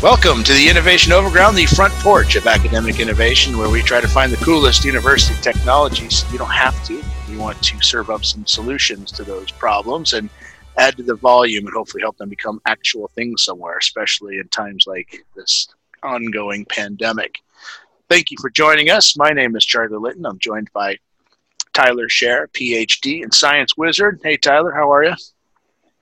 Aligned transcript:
Welcome 0.00 0.44
to 0.44 0.52
the 0.52 0.68
Innovation 0.68 1.12
Overground, 1.12 1.56
the 1.56 1.66
front 1.66 1.92
porch 1.94 2.36
of 2.36 2.46
academic 2.46 3.00
innovation, 3.00 3.58
where 3.58 3.68
we 3.68 3.82
try 3.82 4.00
to 4.00 4.06
find 4.06 4.30
the 4.30 4.36
coolest 4.36 4.84
university 4.84 5.34
technologies. 5.42 6.24
You 6.30 6.38
don't 6.38 6.52
have 6.52 6.84
to. 6.84 7.02
We 7.28 7.36
want 7.36 7.60
to 7.64 7.82
serve 7.82 8.08
up 8.08 8.24
some 8.24 8.46
solutions 8.46 9.10
to 9.10 9.24
those 9.24 9.50
problems 9.50 10.12
and 10.12 10.30
add 10.76 10.96
to 10.98 11.02
the 11.02 11.16
volume 11.16 11.66
and 11.66 11.74
hopefully 11.74 12.00
help 12.00 12.16
them 12.16 12.28
become 12.28 12.60
actual 12.64 13.08
things 13.16 13.42
somewhere, 13.42 13.76
especially 13.76 14.38
in 14.38 14.46
times 14.50 14.84
like 14.86 15.26
this 15.34 15.66
ongoing 16.04 16.64
pandemic. 16.66 17.34
Thank 18.08 18.30
you 18.30 18.36
for 18.40 18.50
joining 18.50 18.90
us. 18.90 19.16
My 19.16 19.30
name 19.30 19.56
is 19.56 19.64
Charlie 19.64 19.98
Litton. 19.98 20.26
I'm 20.26 20.38
joined 20.38 20.70
by 20.72 20.98
Tyler 21.72 22.06
Scher, 22.06 22.46
PhD 22.52 23.24
and 23.24 23.34
science 23.34 23.76
wizard. 23.76 24.20
Hey, 24.22 24.36
Tyler, 24.36 24.70
how 24.70 24.92
are 24.92 25.02
you? 25.02 25.14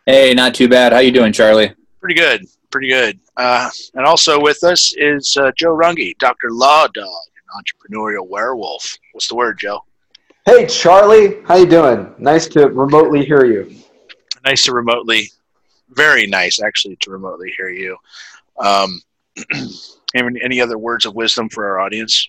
Hey, 0.05 0.35
not 0.35 0.55
too 0.55 0.69
bad. 0.69 0.93
How 0.93 0.99
you 0.99 1.13
doing, 1.13 1.33
Charlie? 1.33 1.73
Pretty 1.99 2.21
good 2.21 2.47
pretty 2.71 2.89
good. 2.89 3.19
Uh, 3.37 3.71
and 3.95 4.07
also 4.07 4.41
with 4.41 4.63
us 4.65 4.95
is 4.97 5.37
uh, 5.37 5.51
Joe 5.57 5.77
Runge, 5.77 6.17
Dr. 6.19 6.51
Law 6.51 6.87
Dog, 6.89 7.07
an 7.07 7.63
entrepreneurial 7.63 8.27
werewolf. 8.29 8.97
What's 9.13 9.29
the 9.29 9.35
word, 9.35 9.59
Joe? 9.59 9.81
Hey, 10.45 10.67
Charlie. 10.67 11.43
How 11.45 11.57
you 11.57 11.67
doing? 11.67 12.15
Nice 12.19 12.47
to 12.49 12.69
remotely 12.69 13.25
hear 13.25 13.45
you. 13.45 13.75
Nice 14.45 14.65
to 14.65 14.73
remotely, 14.73 15.31
very 15.91 16.27
nice 16.27 16.63
actually 16.63 16.97
to 17.01 17.11
remotely 17.11 17.53
hear 17.57 17.69
you. 17.69 17.97
Um, 18.59 19.01
any, 20.15 20.41
any 20.43 20.61
other 20.61 20.79
words 20.79 21.05
of 21.05 21.15
wisdom 21.15 21.49
for 21.49 21.67
our 21.67 21.81
audience? 21.81 22.29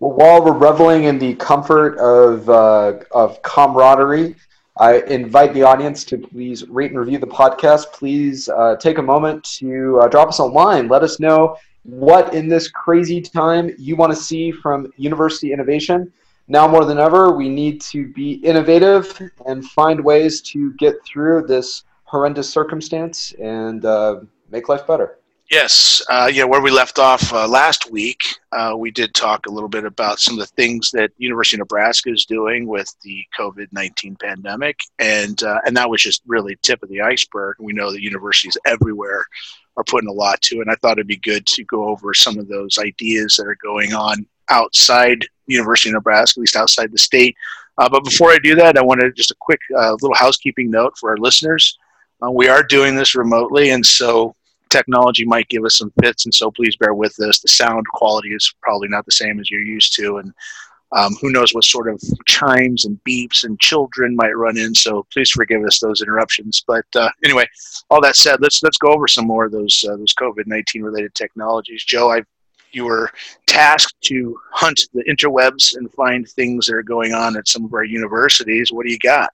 Well, 0.00 0.12
while 0.12 0.44
we're 0.44 0.70
reveling 0.70 1.04
in 1.04 1.18
the 1.18 1.34
comfort 1.36 1.96
of 1.98 2.50
uh, 2.50 2.98
of 3.12 3.40
camaraderie, 3.42 4.34
I 4.76 5.02
invite 5.02 5.54
the 5.54 5.62
audience 5.62 6.02
to 6.06 6.18
please 6.18 6.68
rate 6.68 6.90
and 6.90 6.98
review 6.98 7.18
the 7.18 7.28
podcast. 7.28 7.92
Please 7.92 8.48
uh, 8.48 8.74
take 8.76 8.98
a 8.98 9.02
moment 9.02 9.44
to 9.58 10.00
uh, 10.00 10.08
drop 10.08 10.28
us 10.28 10.40
a 10.40 10.44
line. 10.44 10.88
Let 10.88 11.04
us 11.04 11.20
know 11.20 11.56
what 11.84 12.34
in 12.34 12.48
this 12.48 12.68
crazy 12.68 13.20
time 13.20 13.70
you 13.78 13.94
want 13.94 14.12
to 14.12 14.16
see 14.16 14.50
from 14.50 14.90
university 14.96 15.52
innovation. 15.52 16.12
Now 16.48 16.66
more 16.66 16.84
than 16.84 16.98
ever, 16.98 17.30
we 17.30 17.48
need 17.48 17.80
to 17.82 18.08
be 18.14 18.32
innovative 18.32 19.16
and 19.46 19.64
find 19.64 20.04
ways 20.04 20.40
to 20.42 20.72
get 20.74 20.96
through 21.04 21.46
this 21.46 21.84
horrendous 22.02 22.50
circumstance 22.50 23.32
and 23.40 23.84
uh, 23.84 24.20
make 24.50 24.68
life 24.68 24.86
better. 24.86 25.18
Yes, 25.50 26.02
uh, 26.08 26.30
yeah. 26.32 26.44
Where 26.44 26.62
we 26.62 26.70
left 26.70 26.98
off 26.98 27.30
uh, 27.32 27.46
last 27.46 27.90
week, 27.90 28.22
uh, 28.52 28.74
we 28.76 28.90
did 28.90 29.12
talk 29.12 29.46
a 29.46 29.50
little 29.50 29.68
bit 29.68 29.84
about 29.84 30.18
some 30.18 30.34
of 30.34 30.40
the 30.40 30.54
things 30.54 30.90
that 30.92 31.10
University 31.18 31.56
of 31.56 31.60
Nebraska 31.60 32.10
is 32.10 32.24
doing 32.24 32.66
with 32.66 32.92
the 33.02 33.22
COVID 33.38 33.68
nineteen 33.70 34.16
pandemic, 34.16 34.78
and 34.98 35.42
uh, 35.42 35.58
and 35.66 35.76
that 35.76 35.90
was 35.90 36.00
just 36.00 36.22
really 36.26 36.56
tip 36.62 36.82
of 36.82 36.88
the 36.88 37.02
iceberg. 37.02 37.56
We 37.60 37.74
know 37.74 37.92
that 37.92 38.00
universities 38.00 38.56
everywhere 38.64 39.26
are 39.76 39.84
putting 39.84 40.08
a 40.08 40.12
lot 40.12 40.40
to, 40.42 40.56
it, 40.56 40.60
and 40.62 40.70
I 40.70 40.76
thought 40.76 40.92
it'd 40.92 41.06
be 41.06 41.16
good 41.16 41.46
to 41.46 41.64
go 41.64 41.88
over 41.88 42.14
some 42.14 42.38
of 42.38 42.48
those 42.48 42.78
ideas 42.78 43.36
that 43.36 43.46
are 43.46 43.58
going 43.62 43.92
on 43.92 44.26
outside 44.48 45.26
University 45.46 45.90
of 45.90 45.94
Nebraska, 45.94 46.38
at 46.38 46.40
least 46.40 46.56
outside 46.56 46.90
the 46.90 46.98
state. 46.98 47.36
Uh, 47.76 47.88
but 47.90 48.04
before 48.04 48.30
I 48.30 48.38
do 48.42 48.54
that, 48.54 48.78
I 48.78 48.82
wanted 48.82 49.14
just 49.14 49.32
a 49.32 49.36
quick 49.40 49.60
uh, 49.76 49.92
little 50.00 50.16
housekeeping 50.16 50.70
note 50.70 50.96
for 50.96 51.10
our 51.10 51.18
listeners. 51.18 51.76
we 52.30 52.48
are 52.48 52.62
doing 52.62 52.96
this 52.96 53.14
remotely, 53.14 53.70
and 53.70 53.84
so 53.84 54.34
technology 54.76 55.24
might 55.34 55.48
give 55.52 55.64
us 55.64 55.78
some 55.78 55.92
fits, 56.00 56.24
and 56.24 56.34
so 56.34 56.50
please 56.50 56.76
bear 56.76 56.94
with 57.02 57.14
us. 57.28 57.36
The 57.40 57.48
sound 57.62 57.84
quality 57.98 58.30
is 58.38 58.54
probably 58.66 58.88
not 58.88 59.04
the 59.06 59.18
same 59.22 59.36
as 59.40 59.50
you're 59.50 59.72
used 59.76 59.94
to, 59.96 60.06
and 60.20 60.32
um, 60.98 61.12
who 61.20 61.30
knows 61.32 61.52
what 61.54 61.64
sort 61.64 61.88
of 61.88 62.00
chimes 62.26 62.84
and 62.84 63.00
beeps 63.08 63.44
and 63.44 63.58
children 63.68 64.14
might 64.14 64.36
run 64.44 64.56
in. 64.56 64.74
So 64.74 64.90
please 65.12 65.30
forgive 65.30 65.62
us 65.64 65.80
those 65.80 66.02
interruptions. 66.02 66.62
But 66.66 66.86
uh, 66.94 67.10
anyway, 67.24 67.46
all 67.90 68.00
that 68.02 68.16
said, 68.16 68.36
let's 68.40 68.62
let's 68.62 68.78
go 68.84 68.92
over 68.92 69.08
some 69.08 69.26
more 69.26 69.44
of 69.46 69.52
those 69.52 69.84
uh, 69.88 69.96
those 69.96 70.14
COVID 70.14 70.46
nineteen 70.46 70.82
related 70.82 71.14
technologies. 71.14 71.84
Joe, 71.84 72.12
I 72.12 72.22
you 72.74 72.84
were 72.84 73.10
tasked 73.46 74.00
to 74.10 74.36
hunt 74.52 74.80
the 74.94 75.04
interwebs 75.04 75.76
and 75.76 75.92
find 75.92 76.28
things 76.28 76.66
that 76.66 76.74
are 76.74 76.82
going 76.94 77.12
on 77.12 77.36
at 77.36 77.48
some 77.48 77.64
of 77.64 77.72
our 77.72 77.84
universities. 77.84 78.72
What 78.72 78.84
do 78.86 78.92
you 78.92 78.98
got? 78.98 79.30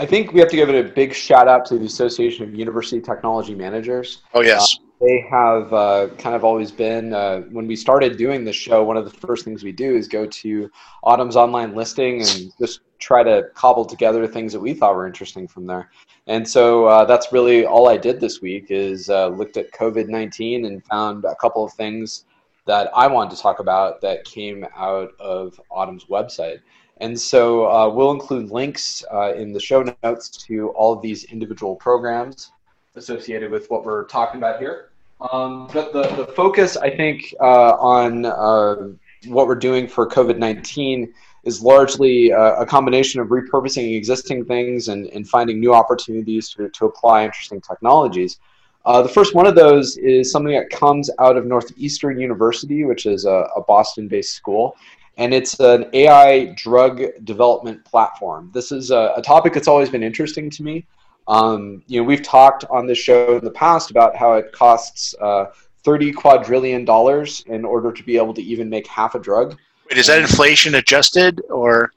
I 0.00 0.06
think 0.06 0.32
we 0.32 0.40
have 0.40 0.48
to 0.48 0.56
give 0.56 0.70
it 0.70 0.86
a 0.86 0.88
big 0.88 1.12
shout 1.12 1.46
out 1.46 1.66
to 1.66 1.76
the 1.76 1.84
Association 1.84 2.42
of 2.44 2.54
University 2.54 3.02
Technology 3.02 3.54
Managers. 3.54 4.22
Oh, 4.32 4.40
yes. 4.40 4.62
Uh, 4.62 4.84
they 4.98 5.22
have 5.30 5.70
uh, 5.74 6.08
kind 6.16 6.34
of 6.34 6.42
always 6.42 6.72
been, 6.72 7.12
uh, 7.12 7.40
when 7.50 7.66
we 7.66 7.76
started 7.76 8.16
doing 8.16 8.42
this 8.42 8.56
show, 8.56 8.82
one 8.82 8.96
of 8.96 9.04
the 9.04 9.10
first 9.10 9.44
things 9.44 9.62
we 9.62 9.72
do 9.72 9.94
is 9.94 10.08
go 10.08 10.24
to 10.24 10.70
AUTM's 11.04 11.36
online 11.36 11.74
listing 11.74 12.22
and 12.22 12.50
just 12.58 12.80
try 12.98 13.22
to 13.22 13.50
cobble 13.54 13.84
together 13.84 14.26
things 14.26 14.54
that 14.54 14.60
we 14.60 14.72
thought 14.72 14.94
were 14.94 15.06
interesting 15.06 15.46
from 15.46 15.66
there. 15.66 15.90
And 16.26 16.48
so 16.48 16.86
uh, 16.86 17.04
that's 17.04 17.30
really 17.30 17.66
all 17.66 17.86
I 17.86 17.98
did 17.98 18.20
this 18.20 18.40
week 18.40 18.68
is 18.70 19.10
uh, 19.10 19.28
looked 19.28 19.58
at 19.58 19.70
COVID-19 19.72 20.66
and 20.66 20.82
found 20.86 21.26
a 21.26 21.34
couple 21.34 21.62
of 21.62 21.74
things 21.74 22.24
that 22.64 22.90
I 22.96 23.06
wanted 23.06 23.36
to 23.36 23.42
talk 23.42 23.58
about 23.58 24.00
that 24.00 24.24
came 24.24 24.66
out 24.74 25.10
of 25.20 25.60
AUTM's 25.70 26.06
website. 26.06 26.60
And 27.00 27.18
so 27.18 27.70
uh, 27.70 27.88
we'll 27.88 28.10
include 28.10 28.50
links 28.50 29.02
uh, 29.12 29.32
in 29.34 29.52
the 29.52 29.60
show 29.60 29.94
notes 30.02 30.28
to 30.28 30.68
all 30.70 30.92
of 30.92 31.00
these 31.00 31.24
individual 31.24 31.74
programs 31.76 32.52
associated 32.94 33.50
with 33.50 33.70
what 33.70 33.84
we're 33.84 34.04
talking 34.04 34.38
about 34.38 34.60
here. 34.60 34.90
Um, 35.32 35.68
but 35.72 35.92
the, 35.92 36.02
the 36.14 36.26
focus, 36.26 36.76
I 36.76 36.94
think, 36.94 37.34
uh, 37.40 37.74
on 37.74 38.26
uh, 38.26 38.88
what 39.26 39.46
we're 39.46 39.54
doing 39.54 39.86
for 39.88 40.06
COVID 40.08 40.38
19 40.38 41.12
is 41.44 41.62
largely 41.62 42.32
uh, 42.32 42.54
a 42.56 42.66
combination 42.66 43.20
of 43.20 43.28
repurposing 43.28 43.96
existing 43.96 44.44
things 44.44 44.88
and, 44.88 45.06
and 45.08 45.26
finding 45.26 45.58
new 45.58 45.74
opportunities 45.74 46.50
to, 46.50 46.68
to 46.70 46.84
apply 46.84 47.24
interesting 47.24 47.60
technologies. 47.62 48.38
Uh, 48.84 49.02
the 49.02 49.08
first 49.08 49.34
one 49.34 49.46
of 49.46 49.54
those 49.54 49.96
is 49.98 50.30
something 50.30 50.54
that 50.54 50.70
comes 50.70 51.10
out 51.18 51.36
of 51.36 51.46
Northeastern 51.46 52.18
University, 52.18 52.84
which 52.84 53.06
is 53.06 53.24
a, 53.24 53.46
a 53.56 53.62
Boston 53.62 54.08
based 54.08 54.34
school 54.34 54.76
and 55.20 55.34
it's 55.34 55.60
an 55.60 55.84
AI 55.92 56.46
drug 56.56 57.02
development 57.24 57.84
platform. 57.84 58.50
This 58.54 58.72
is 58.72 58.90
a, 58.90 59.12
a 59.16 59.22
topic 59.22 59.52
that's 59.52 59.68
always 59.68 59.90
been 59.90 60.02
interesting 60.02 60.48
to 60.48 60.62
me. 60.62 60.86
Um, 61.28 61.82
you 61.86 62.00
know, 62.00 62.04
we've 62.04 62.22
talked 62.22 62.64
on 62.70 62.86
this 62.86 62.96
show 62.96 63.36
in 63.36 63.44
the 63.44 63.50
past 63.50 63.90
about 63.90 64.16
how 64.16 64.32
it 64.34 64.50
costs 64.52 65.14
uh, 65.20 65.46
30 65.84 66.12
quadrillion 66.12 66.86
dollars 66.86 67.44
in 67.48 67.66
order 67.66 67.92
to 67.92 68.02
be 68.02 68.16
able 68.16 68.32
to 68.32 68.42
even 68.42 68.70
make 68.70 68.86
half 68.86 69.14
a 69.14 69.18
drug. 69.18 69.58
Wait, 69.90 69.98
is 69.98 70.06
that 70.06 70.22
inflation 70.22 70.76
adjusted 70.76 71.42
or? 71.50 71.92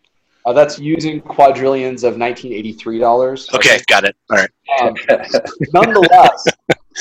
Uh, 0.46 0.52
that's 0.52 0.78
using 0.78 1.22
quadrillions 1.22 2.04
of 2.04 2.18
1983 2.18 3.00
dollars. 3.00 3.50
Okay, 3.54 3.80
got 3.88 4.04
it. 4.04 4.18
All 4.30 4.38
right. 4.38 4.50
Um, 4.82 4.94
nonetheless, 5.74 6.46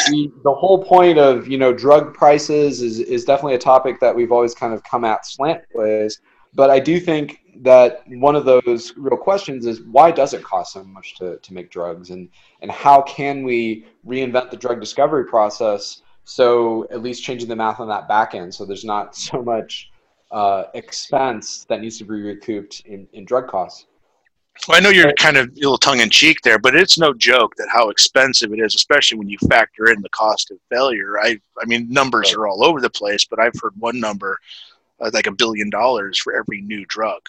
the, 0.08 0.32
the 0.44 0.52
whole 0.52 0.82
point 0.82 1.18
of 1.18 1.48
you 1.48 1.58
know 1.58 1.72
drug 1.72 2.14
prices 2.14 2.82
is 2.82 2.98
is 3.00 3.24
definitely 3.24 3.54
a 3.54 3.58
topic 3.58 4.00
that 4.00 4.14
we've 4.14 4.32
always 4.32 4.54
kind 4.54 4.74
of 4.74 4.82
come 4.84 5.04
at 5.04 5.24
slantways. 5.24 6.18
But 6.54 6.70
I 6.70 6.80
do 6.80 7.00
think 7.00 7.40
that 7.62 8.02
one 8.08 8.36
of 8.36 8.44
those 8.44 8.94
real 8.96 9.16
questions 9.16 9.66
is 9.66 9.82
why 9.82 10.10
does 10.10 10.34
it 10.34 10.42
cost 10.42 10.74
so 10.74 10.84
much 10.84 11.16
to, 11.16 11.38
to 11.38 11.54
make 11.54 11.70
drugs 11.70 12.10
and 12.10 12.28
and 12.60 12.70
how 12.70 13.02
can 13.02 13.42
we 13.42 13.86
reinvent 14.06 14.50
the 14.50 14.56
drug 14.56 14.80
discovery 14.80 15.24
process 15.24 16.02
so 16.24 16.86
at 16.90 17.02
least 17.02 17.22
changing 17.22 17.48
the 17.48 17.56
math 17.56 17.78
on 17.78 17.88
that 17.88 18.08
back 18.08 18.34
end 18.34 18.54
so 18.54 18.64
there's 18.64 18.84
not 18.84 19.14
so 19.28 19.42
much 19.42 19.90
uh, 20.32 20.64
expense 20.74 21.64
that 21.68 21.80
needs 21.80 21.98
to 21.98 22.04
be 22.04 22.20
recouped 22.22 22.82
in, 22.86 23.06
in 23.12 23.24
drug 23.24 23.46
costs. 23.46 23.86
Well, 24.68 24.76
I 24.76 24.80
know 24.80 24.90
you're 24.90 25.12
kind 25.14 25.36
of 25.36 25.48
a 25.48 25.54
little 25.54 25.78
tongue 25.78 26.00
in 26.00 26.10
cheek 26.10 26.40
there, 26.42 26.58
but 26.58 26.76
it's 26.76 26.98
no 26.98 27.12
joke 27.14 27.54
that 27.56 27.68
how 27.72 27.88
expensive 27.88 28.52
it 28.52 28.60
is, 28.60 28.74
especially 28.74 29.18
when 29.18 29.28
you 29.28 29.38
factor 29.48 29.90
in 29.90 30.00
the 30.02 30.08
cost 30.10 30.50
of 30.50 30.58
failure. 30.70 31.18
I, 31.20 31.40
I 31.60 31.64
mean, 31.64 31.88
numbers 31.88 32.32
are 32.34 32.46
all 32.46 32.64
over 32.64 32.80
the 32.80 32.90
place, 32.90 33.24
but 33.24 33.40
I've 33.40 33.54
heard 33.60 33.72
one 33.78 33.98
number, 33.98 34.38
uh, 35.00 35.10
like 35.12 35.26
a 35.26 35.32
billion 35.32 35.68
dollars 35.68 36.18
for 36.18 36.34
every 36.34 36.60
new 36.60 36.84
drug. 36.86 37.22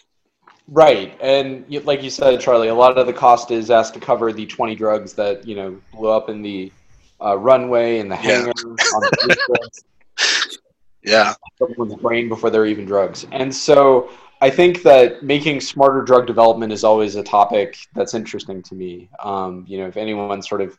Right, 0.68 1.18
and 1.22 1.66
like 1.86 2.04
you 2.04 2.10
said, 2.10 2.40
Charlie, 2.40 2.70
a 2.70 2.76
lot 2.76 2.98
of 2.98 3.06
the 3.06 3.14
cost 3.14 3.52
is 3.52 3.70
asked 3.70 3.94
to 3.96 4.00
cover 4.00 4.32
the 4.32 4.46
20 4.46 4.76
drugs 4.76 5.14
that 5.14 5.46
you 5.46 5.56
know 5.56 5.78
blew 5.92 6.10
up 6.10 6.30
in 6.30 6.42
the 6.42 6.72
uh, 7.20 7.38
runway 7.38 8.00
and 8.00 8.10
the 8.10 8.16
hangar 8.16 8.54
yeah. 8.58 8.72
on 8.72 9.02
the 9.02 9.70
yeah, 11.04 11.34
someone's 11.60 11.96
brain 11.96 12.30
before 12.30 12.50
they're 12.50 12.66
even 12.66 12.86
drugs, 12.86 13.26
and 13.34 13.54
so 13.54 14.10
I 14.44 14.50
think 14.50 14.84
that 14.84 15.24
making 15.24 15.62
smarter 15.62 16.02
drug 16.02 16.28
development 16.28 16.74
is 16.74 16.84
always 16.84 17.16
a 17.16 17.24
topic 17.24 17.78
that's 17.96 18.14
interesting 18.14 18.62
to 18.64 18.76
me. 18.76 19.10
Um, 19.24 19.64
you 19.70 19.78
know, 19.78 19.88
if 19.88 19.96
anyone 19.96 20.42
sort 20.42 20.60
of 20.60 20.78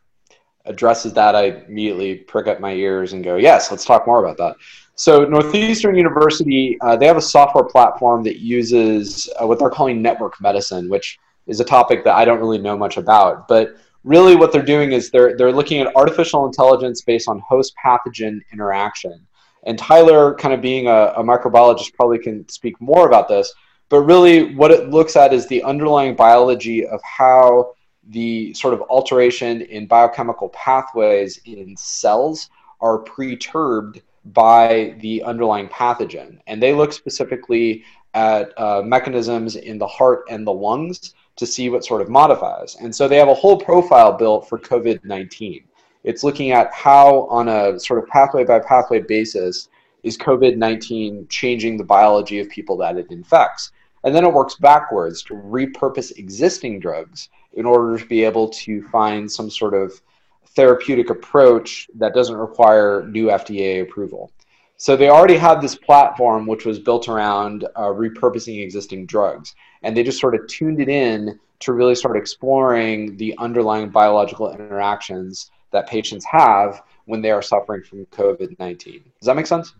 addresses 0.66 1.14
that, 1.14 1.34
I 1.34 1.44
immediately 1.66 2.16
prick 2.16 2.46
up 2.46 2.60
my 2.60 2.74
ears 2.74 3.14
and 3.14 3.24
go, 3.24 3.36
yes, 3.36 3.70
let's 3.70 3.86
talk 3.86 4.06
more 4.06 4.22
about 4.22 4.36
that. 4.36 4.56
So 4.96 5.24
Northeastern 5.24 5.96
University, 5.96 6.76
uh, 6.82 6.94
they 6.96 7.06
have 7.06 7.16
a 7.16 7.22
software 7.22 7.64
platform 7.64 8.22
that 8.24 8.38
uses 8.38 9.30
uh, 9.40 9.46
what 9.46 9.58
they're 9.58 9.70
calling 9.70 10.02
network 10.02 10.38
medicine, 10.42 10.90
which 10.90 11.18
is 11.46 11.58
a 11.58 11.64
topic 11.64 12.04
that 12.04 12.16
I 12.16 12.26
don't 12.26 12.40
really 12.40 12.58
know 12.58 12.76
much 12.76 12.98
about. 12.98 13.48
But 13.48 13.76
really 14.04 14.36
what 14.36 14.52
they're 14.52 14.60
doing 14.60 14.92
is 14.92 15.10
they're, 15.10 15.38
they're 15.38 15.52
looking 15.52 15.80
at 15.80 15.96
artificial 15.96 16.44
intelligence 16.44 17.00
based 17.00 17.30
on 17.30 17.38
host 17.38 17.72
pathogen 17.82 18.40
interaction. 18.52 19.26
And 19.64 19.78
Tyler, 19.78 20.34
kind 20.34 20.54
of 20.54 20.60
being 20.60 20.86
a, 20.86 21.14
a 21.16 21.22
microbiologist, 21.22 21.94
probably 21.94 22.18
can 22.18 22.48
speak 22.48 22.80
more 22.80 23.06
about 23.06 23.28
this. 23.28 23.52
But 23.88 24.00
really, 24.00 24.54
what 24.54 24.70
it 24.70 24.90
looks 24.90 25.16
at 25.16 25.32
is 25.32 25.46
the 25.46 25.62
underlying 25.62 26.14
biology 26.14 26.86
of 26.86 27.00
how 27.02 27.74
the 28.08 28.52
sort 28.54 28.74
of 28.74 28.82
alteration 28.90 29.62
in 29.62 29.86
biochemical 29.86 30.50
pathways 30.50 31.38
in 31.44 31.76
cells 31.76 32.50
are 32.80 32.98
perturbed 32.98 34.02
by 34.26 34.94
the 35.00 35.22
underlying 35.22 35.68
pathogen. 35.68 36.38
And 36.46 36.62
they 36.62 36.72
look 36.72 36.92
specifically 36.92 37.84
at 38.14 38.58
uh, 38.58 38.82
mechanisms 38.82 39.56
in 39.56 39.78
the 39.78 39.86
heart 39.86 40.24
and 40.30 40.46
the 40.46 40.52
lungs 40.52 41.14
to 41.36 41.46
see 41.46 41.68
what 41.68 41.84
sort 41.84 42.00
of 42.00 42.08
modifies. 42.08 42.76
And 42.80 42.94
so 42.94 43.08
they 43.08 43.16
have 43.16 43.28
a 43.28 43.34
whole 43.34 43.58
profile 43.58 44.12
built 44.12 44.48
for 44.48 44.58
COVID 44.58 45.04
19. 45.04 45.64
It's 46.04 46.22
looking 46.22 46.52
at 46.52 46.72
how, 46.72 47.26
on 47.28 47.48
a 47.48 47.80
sort 47.80 48.02
of 48.02 48.08
pathway 48.08 48.44
by 48.44 48.60
pathway 48.60 49.00
basis, 49.00 49.68
is 50.02 50.18
COVID 50.18 50.56
19 50.56 51.26
changing 51.28 51.78
the 51.78 51.84
biology 51.84 52.38
of 52.38 52.48
people 52.50 52.76
that 52.76 52.98
it 52.98 53.10
infects. 53.10 53.72
And 54.04 54.14
then 54.14 54.24
it 54.24 54.32
works 54.32 54.56
backwards 54.56 55.22
to 55.24 55.34
repurpose 55.34 56.16
existing 56.18 56.78
drugs 56.78 57.30
in 57.54 57.64
order 57.64 57.98
to 57.98 58.06
be 58.06 58.22
able 58.22 58.48
to 58.50 58.82
find 58.88 59.32
some 59.32 59.48
sort 59.48 59.72
of 59.72 60.00
therapeutic 60.48 61.08
approach 61.08 61.88
that 61.94 62.14
doesn't 62.14 62.36
require 62.36 63.06
new 63.08 63.26
FDA 63.28 63.80
approval. 63.80 64.30
So 64.76 64.96
they 64.96 65.08
already 65.08 65.38
had 65.38 65.60
this 65.60 65.74
platform 65.74 66.46
which 66.46 66.66
was 66.66 66.78
built 66.78 67.08
around 67.08 67.64
uh, 67.76 67.84
repurposing 67.84 68.62
existing 68.62 69.06
drugs, 69.06 69.54
and 69.82 69.96
they 69.96 70.02
just 70.02 70.20
sort 70.20 70.34
of 70.34 70.46
tuned 70.48 70.80
it 70.80 70.88
in 70.88 71.38
to 71.60 71.72
really 71.72 71.94
start 71.94 72.16
exploring 72.16 73.16
the 73.16 73.34
underlying 73.38 73.88
biological 73.88 74.52
interactions 74.52 75.50
that 75.74 75.88
patients 75.88 76.24
have 76.24 76.82
when 77.04 77.20
they 77.20 77.30
are 77.30 77.42
suffering 77.42 77.82
from 77.82 78.06
COVID 78.06 78.58
19. 78.58 79.02
Does 79.20 79.26
that 79.26 79.36
make 79.36 79.46
sense? 79.46 79.74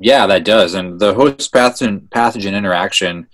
Yeah, 0.00 0.26
that 0.26 0.44
does. 0.44 0.74
And 0.74 0.98
the 0.98 1.14
host 1.14 1.52
pathogen, 1.52 2.56
interaction 2.56 3.28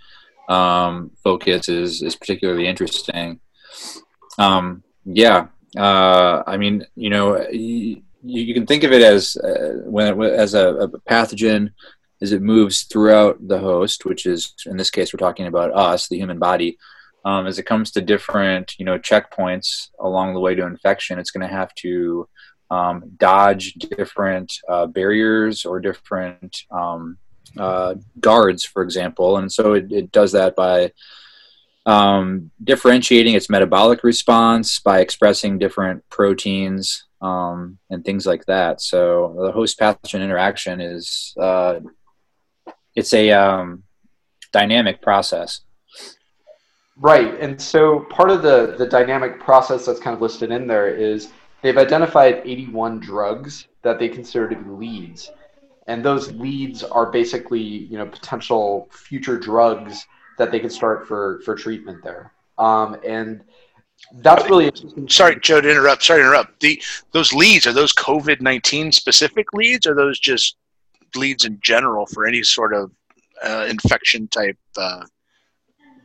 um, 0.48 1.10
focus 1.24 1.68
is, 1.68 2.02
is 2.02 2.16
particularly 2.16 2.66
interesting. 2.66 3.40
Um, 4.38 4.82
yeah, 5.04 5.46
uh, 5.78 6.42
I 6.46 6.56
mean, 6.56 6.84
you 6.96 7.10
know, 7.10 7.48
you, 7.50 8.02
you 8.22 8.52
can 8.52 8.66
think 8.66 8.84
of 8.84 8.92
it 8.92 9.02
as 9.02 9.36
uh, 9.36 9.82
when 9.84 10.20
as 10.22 10.54
a, 10.54 10.74
a, 10.74 10.88
pathogen 10.88 11.70
as 12.20 12.32
it 12.32 12.42
moves 12.42 12.82
throughout 12.82 13.36
the 13.46 13.58
host, 13.58 14.04
which 14.04 14.26
is 14.26 14.54
in 14.66 14.76
this 14.76 14.90
case 14.90 15.12
we're 15.12 15.18
talking 15.18 15.46
about 15.46 15.72
us, 15.72 16.08
the 16.08 16.18
human 16.18 16.38
body. 16.38 16.78
Um, 17.24 17.46
as 17.46 17.58
it 17.58 17.64
comes 17.64 17.90
to 17.92 18.00
different, 18.00 18.74
you 18.78 18.84
know, 18.84 18.98
checkpoints 18.98 19.88
along 19.98 20.32
the 20.32 20.40
way 20.40 20.54
to 20.54 20.64
infection, 20.64 21.18
it's 21.18 21.30
going 21.30 21.46
to 21.46 21.54
have 21.54 21.74
to 21.76 22.28
um, 22.70 23.02
dodge 23.16 23.74
different 23.74 24.52
uh, 24.68 24.86
barriers 24.86 25.64
or 25.64 25.80
different 25.80 26.62
um, 26.70 27.18
uh, 27.58 27.94
guards, 28.20 28.64
for 28.64 28.82
example. 28.82 29.36
And 29.36 29.52
so 29.52 29.74
it, 29.74 29.92
it 29.92 30.12
does 30.12 30.32
that 30.32 30.56
by 30.56 30.92
um, 31.86 32.50
differentiating 32.62 33.34
its 33.34 33.50
metabolic 33.50 34.04
response 34.04 34.78
by 34.80 35.00
expressing 35.00 35.58
different 35.58 36.08
proteins 36.08 37.06
um, 37.20 37.78
and 37.90 38.04
things 38.04 38.26
like 38.26 38.46
that. 38.46 38.80
So 38.80 39.36
the 39.40 39.52
host 39.52 39.78
pathogen 39.78 40.22
interaction 40.22 40.80
is 40.80 41.34
uh, 41.40 41.80
it's 42.94 43.12
a 43.12 43.32
um, 43.32 43.84
dynamic 44.52 45.02
process. 45.02 45.60
Right, 47.02 47.40
and 47.40 47.60
so 47.60 48.00
part 48.10 48.28
of 48.28 48.42
the 48.42 48.74
the 48.76 48.86
dynamic 48.86 49.40
process 49.40 49.86
that's 49.86 49.98
kind 49.98 50.14
of 50.14 50.20
listed 50.20 50.50
in 50.50 50.66
there 50.66 50.86
is 50.86 51.32
they've 51.62 51.78
identified 51.78 52.42
81 52.44 53.00
drugs 53.00 53.68
that 53.80 53.98
they 53.98 54.08
consider 54.08 54.50
to 54.50 54.56
be 54.56 54.70
leads. 54.70 55.30
And 55.86 56.04
those 56.04 56.30
leads 56.32 56.84
are 56.84 57.10
basically, 57.10 57.60
you 57.60 57.96
know, 57.96 58.06
potential 58.06 58.88
future 58.92 59.38
drugs 59.38 60.06
that 60.36 60.52
they 60.52 60.60
could 60.60 60.70
start 60.70 61.08
for, 61.08 61.40
for 61.44 61.54
treatment 61.54 62.04
there. 62.04 62.32
Um, 62.58 63.00
and 63.04 63.42
that's 64.16 64.44
really. 64.50 64.70
Sorry, 65.08 65.40
Joe, 65.40 65.62
to 65.62 65.70
interrupt. 65.70 66.04
Sorry 66.04 66.20
to 66.20 66.26
interrupt. 66.26 66.60
The 66.60 66.82
those 67.12 67.32
leads 67.32 67.66
are 67.66 67.72
those 67.72 67.94
COVID 67.94 68.42
nineteen 68.42 68.92
specific 68.92 69.52
leads, 69.54 69.86
or 69.86 69.94
those 69.94 70.20
just 70.20 70.56
leads 71.16 71.46
in 71.46 71.58
general 71.62 72.06
for 72.06 72.26
any 72.26 72.42
sort 72.42 72.74
of 72.74 72.90
uh, 73.42 73.66
infection 73.68 74.28
type? 74.28 74.58
Uh, 74.76 75.04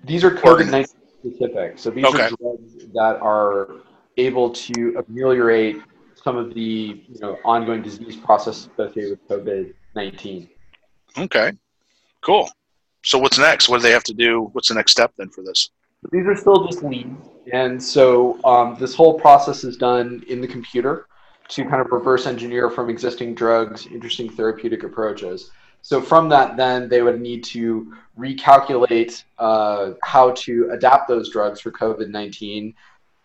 these 0.06 0.24
are 0.24 0.32
COVID 0.32 0.70
nineteen 0.70 0.96
specific. 1.20 1.80
So 1.80 1.90
these 1.90 2.06
okay. 2.06 2.24
are 2.24 2.30
drugs 2.30 2.86
that 2.94 3.18
are 3.22 3.76
able 4.18 4.50
to 4.52 5.04
ameliorate 5.08 5.78
some 6.24 6.38
of 6.38 6.54
the 6.54 7.04
you 7.08 7.20
know 7.20 7.38
ongoing 7.44 7.82
disease 7.82 8.16
process 8.16 8.70
associated 8.74 9.20
with 9.20 9.28
COVID 9.30 9.74
nineteen. 9.96 10.50
Okay, 11.18 11.52
cool. 12.22 12.50
So 13.04 13.18
what's 13.20 13.38
next? 13.38 13.70
What 13.70 13.78
do 13.78 13.84
they 13.84 13.92
have 13.92 14.04
to 14.06 14.14
do? 14.14 14.50
What's 14.54 14.70
the 14.70 14.76
next 14.76 14.92
step 14.92 15.14
then 15.18 15.30
for 15.30 15.44
this? 15.44 15.70
These 16.12 16.26
are 16.28 16.36
still 16.36 16.68
just 16.68 16.84
leads, 16.84 17.30
and 17.52 17.82
so 17.82 18.44
um, 18.44 18.78
this 18.80 18.94
whole 18.94 19.20
process 19.20 19.64
is 19.64 19.76
done 19.78 20.24
in 20.28 20.42
the 20.42 20.48
computer 20.48 21.08
to 21.48 21.64
kind 21.64 21.82
of 21.82 21.92
reverse 21.92 22.26
engineer 22.26 22.70
from 22.70 22.90
existing 22.90 23.36
drugs 23.36 23.86
interesting 23.88 24.30
therapeutic 24.30 24.84
approaches. 24.84 25.52
So 25.86 26.02
from 26.02 26.30
that, 26.30 26.58
then 26.58 26.90
they 26.90 27.04
would 27.04 27.22
need 27.22 27.44
to 27.44 27.94
recalculate 28.18 29.24
uh, 29.38 29.92
how 30.02 30.32
to 30.32 30.72
adapt 30.72 31.08
those 31.08 31.30
drugs 31.30 31.62
for 31.62 31.72
COVID 31.72 32.10
nineteen 32.10 32.74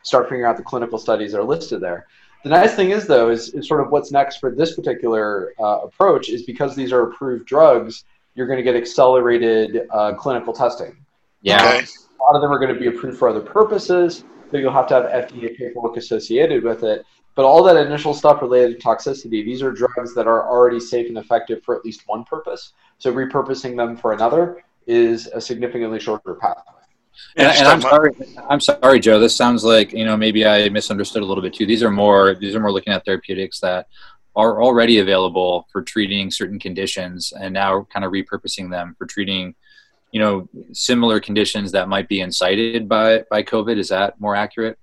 start 0.02 0.26
figuring 0.26 0.44
out 0.44 0.58
the 0.58 0.62
clinical 0.62 0.98
studies 0.98 1.32
that 1.32 1.40
are 1.40 1.44
listed 1.44 1.80
there. 1.80 2.06
The 2.44 2.50
nice 2.50 2.74
thing 2.74 2.90
is, 2.90 3.06
though, 3.06 3.30
is, 3.30 3.48
is 3.54 3.66
sort 3.66 3.80
of 3.80 3.90
what's 3.90 4.12
next 4.12 4.40
for 4.40 4.50
this 4.50 4.74
particular 4.74 5.54
uh, 5.58 5.78
approach 5.84 6.28
is 6.28 6.42
because 6.42 6.76
these 6.76 6.92
are 6.92 7.04
approved 7.04 7.46
drugs, 7.46 8.04
you're 8.34 8.46
going 8.46 8.58
to 8.58 8.62
get 8.62 8.76
accelerated 8.76 9.86
uh, 9.90 10.12
clinical 10.12 10.52
testing. 10.52 10.94
Yeah. 11.40 11.62
Um, 11.62 11.84
a 11.84 12.22
lot 12.24 12.34
of 12.34 12.42
them 12.42 12.52
are 12.52 12.58
going 12.58 12.74
to 12.74 12.78
be 12.78 12.88
approved 12.88 13.18
for 13.18 13.30
other 13.30 13.40
purposes, 13.40 14.24
but 14.50 14.60
you'll 14.60 14.70
have 14.70 14.86
to 14.88 14.94
have 14.96 15.04
FDA 15.30 15.56
paperwork 15.56 15.96
associated 15.96 16.62
with 16.62 16.82
it. 16.82 17.06
But 17.34 17.44
all 17.44 17.62
that 17.64 17.76
initial 17.76 18.12
stuff 18.12 18.42
related 18.42 18.80
to 18.80 18.86
toxicity, 18.86 19.44
these 19.44 19.62
are 19.62 19.72
drugs 19.72 20.14
that 20.14 20.26
are 20.26 20.48
already 20.48 20.80
safe 20.80 21.08
and 21.08 21.18
effective 21.18 21.62
for 21.62 21.76
at 21.76 21.84
least 21.84 22.02
one 22.06 22.24
purpose. 22.24 22.72
So 22.98 23.12
repurposing 23.12 23.76
them 23.76 23.96
for 23.96 24.12
another 24.12 24.62
is 24.86 25.26
a 25.28 25.40
significantly 25.40 26.00
shorter 26.00 26.34
pathway. 26.34 26.80
And, 27.36 27.48
and 27.48 27.68
I'm 27.68 27.80
sorry, 27.80 28.12
I'm 28.48 28.60
sorry, 28.60 29.00
Joe. 29.00 29.18
This 29.18 29.36
sounds 29.36 29.62
like 29.62 29.92
you 29.92 30.04
know 30.04 30.16
maybe 30.16 30.46
I 30.46 30.68
misunderstood 30.68 31.22
a 31.22 31.26
little 31.26 31.42
bit 31.42 31.54
too. 31.54 31.66
These 31.66 31.82
are 31.82 31.90
more 31.90 32.34
these 32.34 32.54
are 32.54 32.60
more 32.60 32.72
looking 32.72 32.92
at 32.92 33.04
therapeutics 33.04 33.60
that 33.60 33.86
are 34.36 34.62
already 34.62 34.98
available 34.98 35.66
for 35.70 35.82
treating 35.82 36.30
certain 36.30 36.58
conditions, 36.58 37.32
and 37.38 37.54
now 37.54 37.86
kind 37.92 38.04
of 38.04 38.12
repurposing 38.12 38.70
them 38.70 38.94
for 38.98 39.06
treating 39.06 39.54
you 40.12 40.20
know 40.20 40.48
similar 40.72 41.20
conditions 41.20 41.72
that 41.72 41.88
might 41.88 42.08
be 42.08 42.20
incited 42.20 42.88
by 42.88 43.22
by 43.30 43.42
COVID. 43.42 43.78
Is 43.78 43.88
that 43.90 44.20
more 44.20 44.34
accurate? 44.34 44.78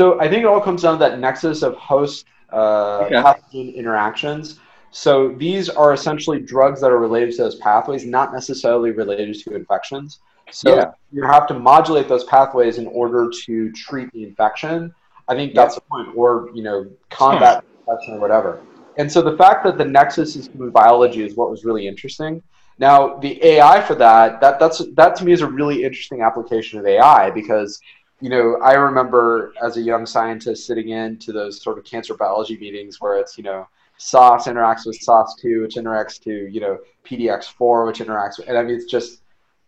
So 0.00 0.18
I 0.18 0.30
think 0.30 0.44
it 0.44 0.46
all 0.46 0.62
comes 0.62 0.80
down 0.80 0.94
to 0.94 0.98
that 1.00 1.18
nexus 1.18 1.60
of 1.60 1.76
host 1.76 2.24
uh, 2.54 3.00
okay. 3.00 3.16
pathogen 3.16 3.74
interactions. 3.74 4.58
So 4.92 5.34
these 5.36 5.68
are 5.68 5.92
essentially 5.92 6.40
drugs 6.40 6.80
that 6.80 6.90
are 6.90 6.98
related 6.98 7.32
to 7.32 7.42
those 7.42 7.56
pathways, 7.56 8.06
not 8.06 8.32
necessarily 8.32 8.92
related 8.92 9.38
to 9.40 9.54
infections. 9.54 10.20
So 10.52 10.74
yeah. 10.74 10.92
you 11.12 11.22
have 11.24 11.46
to 11.48 11.54
modulate 11.54 12.08
those 12.08 12.24
pathways 12.24 12.78
in 12.78 12.86
order 12.86 13.30
to 13.44 13.72
treat 13.72 14.10
the 14.12 14.24
infection. 14.24 14.94
I 15.28 15.34
think 15.34 15.54
that's 15.54 15.74
the 15.74 15.82
point, 15.82 16.16
or 16.16 16.48
you 16.54 16.62
know, 16.62 16.90
combat 17.10 17.62
infection 17.80 18.14
or 18.14 18.20
whatever. 18.20 18.62
And 18.96 19.12
so 19.12 19.20
the 19.20 19.36
fact 19.36 19.64
that 19.64 19.76
the 19.76 19.84
nexus 19.84 20.34
is 20.34 20.46
human 20.46 20.70
biology 20.70 21.22
is 21.22 21.36
what 21.36 21.50
was 21.50 21.66
really 21.66 21.86
interesting. 21.86 22.42
Now 22.78 23.18
the 23.18 23.44
AI 23.44 23.82
for 23.82 23.94
that, 23.96 24.40
that 24.40 24.58
that's 24.58 24.82
that 24.94 25.14
to 25.16 25.26
me 25.26 25.32
is 25.32 25.42
a 25.42 25.46
really 25.46 25.84
interesting 25.84 26.22
application 26.22 26.78
of 26.78 26.86
AI 26.86 27.28
because 27.30 27.78
you 28.20 28.28
know 28.28 28.58
I 28.62 28.74
remember 28.74 29.52
as 29.62 29.76
a 29.76 29.80
young 29.80 30.06
scientist 30.06 30.66
sitting 30.66 30.90
in 30.90 31.18
to 31.18 31.32
those 31.32 31.62
sort 31.62 31.78
of 31.78 31.84
cancer 31.84 32.14
biology 32.14 32.56
meetings 32.58 33.00
where 33.00 33.18
it's 33.18 33.36
you 33.38 33.44
know 33.44 33.66
SOS 33.98 34.46
interacts 34.46 34.86
with 34.86 34.98
SOS2, 35.00 35.62
which 35.62 35.76
interacts 35.76 36.20
to 36.22 36.30
you 36.30 36.60
know 36.60 36.78
PDX4, 37.04 37.86
which 37.86 37.98
interacts 37.98 38.38
with, 38.38 38.48
and 38.48 38.56
I 38.56 38.62
mean 38.62 38.74
it's 38.74 38.90
just 38.90 39.22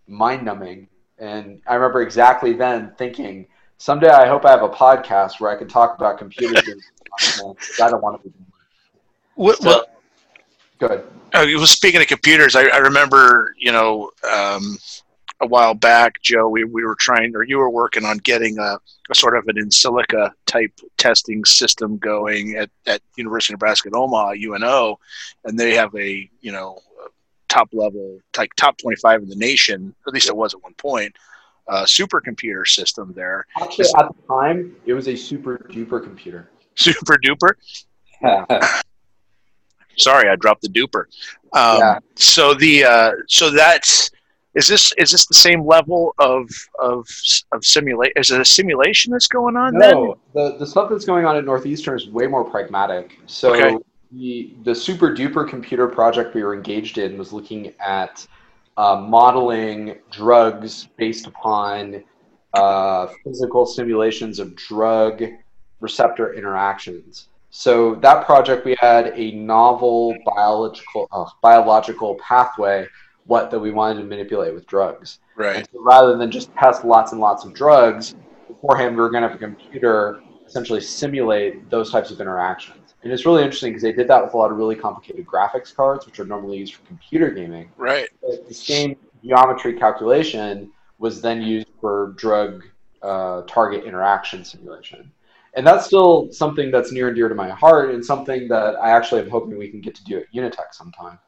mind 0.06 0.44
numbing. 0.44 0.88
And 1.18 1.60
I 1.66 1.74
remember 1.74 2.02
exactly 2.02 2.52
then 2.52 2.92
thinking, 2.98 3.46
someday 3.78 4.08
I 4.08 4.26
hope 4.26 4.44
I 4.44 4.50
have 4.50 4.62
a 4.62 4.68
podcast 4.68 5.40
where 5.40 5.50
I 5.50 5.56
can 5.56 5.68
talk 5.68 5.96
about 5.96 6.18
computers. 6.18 6.62
I 7.80 7.88
don't 7.88 8.02
want 8.02 8.22
to 8.22 8.28
be. 8.28 8.34
Well, 9.36 9.56
so, 9.56 9.68
well 9.68 9.84
go 10.82 10.86
ahead. 10.86 11.04
Uh, 11.34 11.66
speaking 11.66 12.00
of 12.00 12.06
computers, 12.06 12.56
I, 12.56 12.64
I 12.64 12.78
remember, 12.78 13.54
you 13.58 13.72
know, 13.72 14.10
um, 14.30 14.76
a 15.42 15.46
while 15.46 15.74
back, 15.74 16.22
Joe, 16.22 16.48
we, 16.48 16.64
we 16.64 16.84
were 16.84 16.94
trying, 16.94 17.34
or 17.34 17.42
you 17.42 17.58
were 17.58 17.68
working 17.68 18.04
on 18.04 18.18
getting 18.18 18.58
a, 18.58 18.78
a, 19.10 19.14
sort 19.14 19.36
of 19.36 19.46
an 19.48 19.58
in 19.58 19.68
silico 19.68 20.30
type 20.46 20.72
testing 20.96 21.44
system 21.44 21.98
going 21.98 22.54
at, 22.54 22.70
at 22.86 23.02
University 23.16 23.52
of 23.52 23.58
Nebraska 23.58 23.88
at 23.88 23.94
Omaha, 23.94 24.34
UNO, 24.34 24.98
and 25.44 25.58
they 25.58 25.74
have 25.74 25.94
a, 25.96 26.30
you 26.40 26.52
know, 26.52 26.78
top 27.48 27.68
level, 27.72 28.20
like 28.38 28.54
top 28.54 28.78
25 28.78 29.22
in 29.22 29.28
the 29.28 29.36
nation, 29.36 29.94
at 30.06 30.14
least 30.14 30.28
it 30.28 30.36
was 30.36 30.54
at 30.54 30.62
one 30.62 30.74
point, 30.74 31.14
uh, 31.68 31.84
supercomputer 31.84 32.66
system 32.66 33.12
there. 33.14 33.46
Actually, 33.60 33.88
at 33.98 34.08
the 34.08 34.22
time, 34.28 34.76
it 34.86 34.94
was 34.94 35.08
a 35.08 35.16
super 35.16 35.58
duper 35.70 36.02
computer. 36.02 36.50
Super 36.76 37.18
duper? 37.18 37.54
Sorry, 39.98 40.28
I 40.28 40.36
dropped 40.36 40.62
the 40.62 40.68
duper. 40.68 41.04
Um, 41.52 41.78
yeah. 41.78 41.98
So 42.14 42.54
the 42.54 42.84
uh, 42.84 43.12
so 43.28 43.50
that's 43.50 44.10
is 44.54 44.68
this 44.68 44.92
is 44.98 45.12
this 45.12 45.26
the 45.26 45.34
same 45.34 45.66
level 45.66 46.14
of 46.18 46.48
of 46.78 47.06
of 47.52 47.64
simulate? 47.64 48.12
Is 48.16 48.30
it 48.30 48.40
a 48.40 48.44
simulation 48.44 49.12
that's 49.12 49.28
going 49.28 49.56
on? 49.56 49.74
No, 49.74 50.18
then? 50.34 50.52
the 50.52 50.58
the 50.58 50.66
stuff 50.66 50.90
that's 50.90 51.04
going 51.04 51.24
on 51.24 51.36
at 51.36 51.44
Northeastern 51.44 51.96
is 51.96 52.08
way 52.08 52.26
more 52.26 52.44
pragmatic. 52.44 53.18
So 53.26 53.54
okay 53.54 53.78
the, 54.12 54.54
the 54.64 54.74
super 54.74 55.14
duper 55.14 55.48
computer 55.48 55.88
project 55.88 56.34
we 56.34 56.42
were 56.42 56.54
engaged 56.54 56.98
in 56.98 57.16
was 57.16 57.32
looking 57.32 57.72
at 57.80 58.26
uh, 58.76 58.96
modeling 58.96 59.96
drugs 60.10 60.88
based 60.96 61.26
upon 61.26 62.04
uh, 62.54 63.06
physical 63.24 63.64
simulations 63.64 64.38
of 64.38 64.54
drug 64.54 65.24
receptor 65.80 66.34
interactions. 66.34 67.28
So 67.50 67.96
that 67.96 68.24
project, 68.24 68.64
we 68.64 68.76
had 68.78 69.12
a 69.14 69.32
novel 69.32 70.14
biological 70.24 71.08
uh, 71.12 71.26
biological 71.42 72.14
pathway 72.16 72.86
what 73.26 73.50
that 73.50 73.58
we 73.58 73.70
wanted 73.70 74.00
to 74.00 74.06
manipulate 74.06 74.54
with 74.54 74.66
drugs. 74.66 75.20
Right. 75.36 75.66
So 75.72 75.82
rather 75.82 76.16
than 76.16 76.30
just 76.30 76.54
test 76.54 76.84
lots 76.84 77.12
and 77.12 77.20
lots 77.20 77.44
of 77.44 77.54
drugs 77.54 78.14
beforehand, 78.48 78.96
we 78.96 79.02
were 79.02 79.10
going 79.10 79.22
to 79.22 79.28
have 79.28 79.36
a 79.36 79.40
computer 79.40 80.20
essentially 80.46 80.80
simulate 80.80 81.70
those 81.70 81.90
types 81.90 82.10
of 82.10 82.20
interactions. 82.20 82.94
And 83.02 83.12
it's 83.12 83.24
really 83.24 83.42
interesting 83.42 83.70
because 83.70 83.82
they 83.82 83.92
did 83.92 84.06
that 84.08 84.22
with 84.22 84.34
a 84.34 84.36
lot 84.36 84.50
of 84.50 84.58
really 84.58 84.76
complicated 84.76 85.26
graphics 85.26 85.74
cards, 85.74 86.06
which 86.06 86.20
are 86.20 86.24
normally 86.24 86.58
used 86.58 86.74
for 86.74 86.86
computer 86.86 87.30
gaming. 87.30 87.70
Right. 87.76 88.08
But 88.20 88.46
the 88.46 88.54
same 88.54 88.96
geometry 89.24 89.78
calculation 89.78 90.70
was 90.98 91.20
then 91.20 91.42
used 91.42 91.68
for 91.80 92.14
drug 92.16 92.64
uh, 93.02 93.42
target 93.42 93.84
interaction 93.84 94.44
simulation. 94.44 95.10
And 95.54 95.66
that's 95.66 95.86
still 95.86 96.30
something 96.32 96.70
that's 96.70 96.92
near 96.92 97.08
and 97.08 97.16
dear 97.16 97.28
to 97.28 97.34
my 97.34 97.50
heart 97.50 97.94
and 97.94 98.04
something 98.04 98.48
that 98.48 98.76
I 98.76 98.90
actually 98.90 99.22
am 99.22 99.30
hoping 99.30 99.58
we 99.58 99.68
can 99.68 99.80
get 99.80 99.94
to 99.96 100.04
do 100.04 100.18
at 100.18 100.32
UNeTech 100.32 100.72
sometime. 100.72 101.18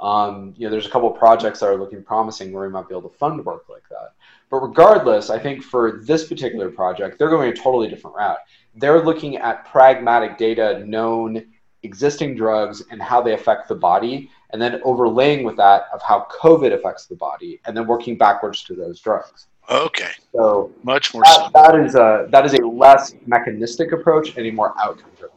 Um, 0.00 0.54
you 0.56 0.66
know, 0.66 0.70
there's 0.70 0.86
a 0.86 0.90
couple 0.90 1.12
of 1.12 1.18
projects 1.18 1.60
that 1.60 1.66
are 1.66 1.76
looking 1.76 2.02
promising 2.02 2.52
where 2.52 2.66
we 2.66 2.72
might 2.72 2.88
be 2.88 2.94
able 2.94 3.08
to 3.08 3.16
fund 3.16 3.44
work 3.44 3.68
like 3.68 3.88
that. 3.90 4.14
But 4.50 4.60
regardless, 4.60 5.30
I 5.30 5.38
think 5.38 5.62
for 5.62 6.00
this 6.04 6.26
particular 6.26 6.70
project, 6.70 7.18
they're 7.18 7.28
going 7.28 7.52
a 7.52 7.54
totally 7.54 7.88
different 7.88 8.16
route. 8.16 8.38
They're 8.74 9.02
looking 9.02 9.36
at 9.36 9.66
pragmatic 9.66 10.38
data, 10.38 10.82
known 10.86 11.46
existing 11.82 12.34
drugs, 12.34 12.82
and 12.90 13.00
how 13.00 13.22
they 13.22 13.34
affect 13.34 13.68
the 13.68 13.74
body, 13.74 14.30
and 14.50 14.60
then 14.60 14.80
overlaying 14.84 15.44
with 15.44 15.56
that 15.56 15.84
of 15.92 16.02
how 16.02 16.26
COVID 16.40 16.72
affects 16.72 17.06
the 17.06 17.14
body, 17.14 17.60
and 17.66 17.76
then 17.76 17.86
working 17.86 18.16
backwards 18.18 18.62
to 18.64 18.74
those 18.74 19.00
drugs. 19.00 19.46
Okay. 19.68 20.10
So 20.32 20.72
much 20.82 21.14
more. 21.14 21.22
That, 21.22 21.50
that 21.54 21.74
is 21.76 21.94
a 21.94 22.26
that 22.30 22.44
is 22.44 22.54
a 22.54 22.66
less 22.66 23.14
mechanistic 23.26 23.92
approach 23.92 24.36
and 24.36 24.46
a 24.46 24.50
more 24.50 24.74
outcome 24.80 25.10
driven. 25.16 25.36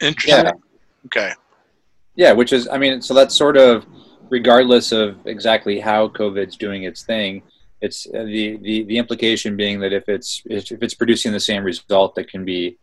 Interesting. 0.00 0.44
Yeah. 0.46 0.52
Okay. 1.06 1.32
Yeah, 2.16 2.32
which 2.32 2.52
is, 2.52 2.66
I 2.68 2.78
mean, 2.78 3.00
so 3.02 3.14
that's 3.14 3.34
sort 3.34 3.56
of 3.56 3.86
regardless 4.30 4.90
of 4.90 5.18
exactly 5.26 5.78
how 5.78 6.08
COVID's 6.08 6.56
doing 6.56 6.82
its 6.82 7.04
thing. 7.04 7.42
It's 7.82 8.06
uh, 8.06 8.24
the, 8.24 8.56
the 8.56 8.84
the 8.84 8.96
implication 8.96 9.54
being 9.54 9.80
that 9.80 9.92
if 9.92 10.08
it's 10.08 10.42
if 10.46 10.82
it's 10.82 10.94
producing 10.94 11.30
the 11.32 11.40
same 11.40 11.62
result 11.62 12.14
that 12.14 12.28
can 12.30 12.44
be 12.44 12.78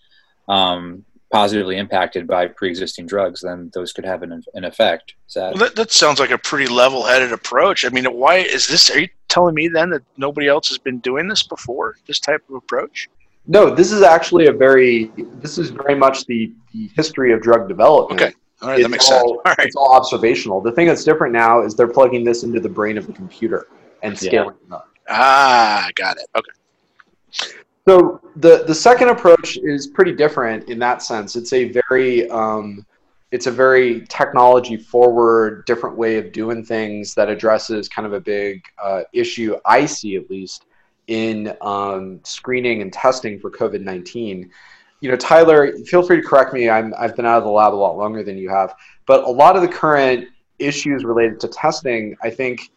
um, 0.48 1.04
positively 1.32 1.78
impacted 1.78 2.28
by 2.28 2.46
pre-existing 2.48 3.08
drugs, 3.08 3.42
then 3.42 3.72
those 3.74 3.92
could 3.92 4.06
have 4.06 4.22
an, 4.22 4.44
an 4.54 4.63
effect. 4.63 5.16
That, 5.34 5.56
well, 5.56 5.63
that, 5.63 5.75
that 5.75 5.92
sounds 5.92 6.20
like 6.20 6.30
a 6.30 6.38
pretty 6.38 6.72
level-headed 6.72 7.34
approach. 7.34 7.86
I 7.86 7.90
mean, 7.90 8.06
why 8.06 8.36
is 8.38 8.68
this? 8.68 8.92
Are 8.92 9.00
you 9.00 9.10
telling 9.30 9.56
me 9.56 9.68
then 9.68 9.90
that 9.90 10.04
nobody 10.16 10.48
else 10.48 10.70
has 10.70 10.78
been 10.78 11.00
doing 11.00 11.28
this 11.28 11.42
before? 11.42 11.96
This 12.06 12.20
type 12.20 12.44
of 12.48 12.56
approach? 12.56 13.10
No, 13.48 13.74
this 13.74 13.92
is 13.92 14.04
actually 14.04 14.46
a 14.46 14.54
very. 14.54 15.12
This 15.42 15.58
is 15.58 15.72
very 15.72 15.96
much 15.96 16.25
the, 16.28 16.54
the 16.72 16.88
history 16.96 17.34
of 17.34 17.42
drug 17.42 17.68
development. 17.68 18.22
Okay. 18.22 18.34
All 18.63 18.70
right, 18.70 18.79
it's 18.79 18.86
that 18.86 18.89
makes 18.89 19.12
all, 19.12 19.20
sense. 19.20 19.41
All 19.46 19.55
right. 19.58 19.67
It's 19.67 19.75
all 19.75 19.93
observational. 19.93 20.62
The 20.62 20.72
thing 20.72 20.88
that's 20.88 21.03
different 21.03 21.34
now 21.34 21.62
is 21.63 21.75
they're 21.75 21.86
plugging 21.86 22.24
this 22.24 22.43
into 22.43 22.62
the 22.62 22.70
brain 22.70 22.98
of 22.98 23.05
the 23.05 23.13
computer 23.13 23.67
and 24.01 24.17
scaling 24.17 24.55
yeah. 24.70 24.77
it 24.77 24.79
up. 24.79 24.89
Ah, 25.10 25.89
got 25.96 26.15
it. 26.15 26.27
Okay. 26.36 27.50
So 27.86 28.22
the 28.38 28.63
the 28.65 28.74
second 28.74 29.10
approach 29.10 29.58
is 29.58 29.88
pretty 29.88 30.13
different 30.15 30.70
in 30.70 30.79
that 30.79 31.01
sense. 31.01 31.36
It's 31.36 31.51
a 31.51 31.74
very 31.89 32.29
um, 32.29 32.86
it's 33.32 33.48
a 33.48 33.51
very 33.51 34.05
technology 34.08 34.77
forward, 34.77 35.65
different 35.65 35.98
way 35.98 36.17
of 36.17 36.32
doing 36.32 36.63
things 36.63 37.13
that 37.15 37.27
addresses 37.27 37.89
kind 37.89 38.05
of 38.05 38.13
a 38.13 38.22
big 38.22 38.63
uh, 38.82 39.01
issue 39.12 39.58
I 39.65 39.86
see 39.86 40.15
at 40.15 40.29
least 40.29 40.65
in 41.08 41.53
um, 41.60 42.22
screening 42.24 42.82
and 42.82 42.93
testing 42.93 43.38
for 43.39 43.51
COVID 43.51 43.82
nineteen 43.82 44.51
you 45.03 45.10
know, 45.10 45.17
Tyler, 45.17 45.74
feel 45.79 46.01
free 46.01 46.15
to 46.15 46.25
correct 46.25 46.53
me. 46.53 46.69
I'm, 46.69 46.93
I've 46.98 47.13
been 47.13 47.25
out 47.25 47.38
of 47.38 47.43
the 47.43 47.50
lab 47.50 47.74
a 47.74 47.75
lot 47.75 47.98
longer 47.98 48.24
than 48.24 48.38
you 48.38 48.48
have, 48.48 48.74
but 49.05 49.25
a 49.25 49.29
lot 49.29 49.57
of 49.57 49.62
the 49.62 49.67
current 49.67 50.29
issues 50.60 51.03
related 51.03 51.41
to 51.41 51.50
testing, 51.50 52.15
I 52.24 52.29
think, 52.29 52.72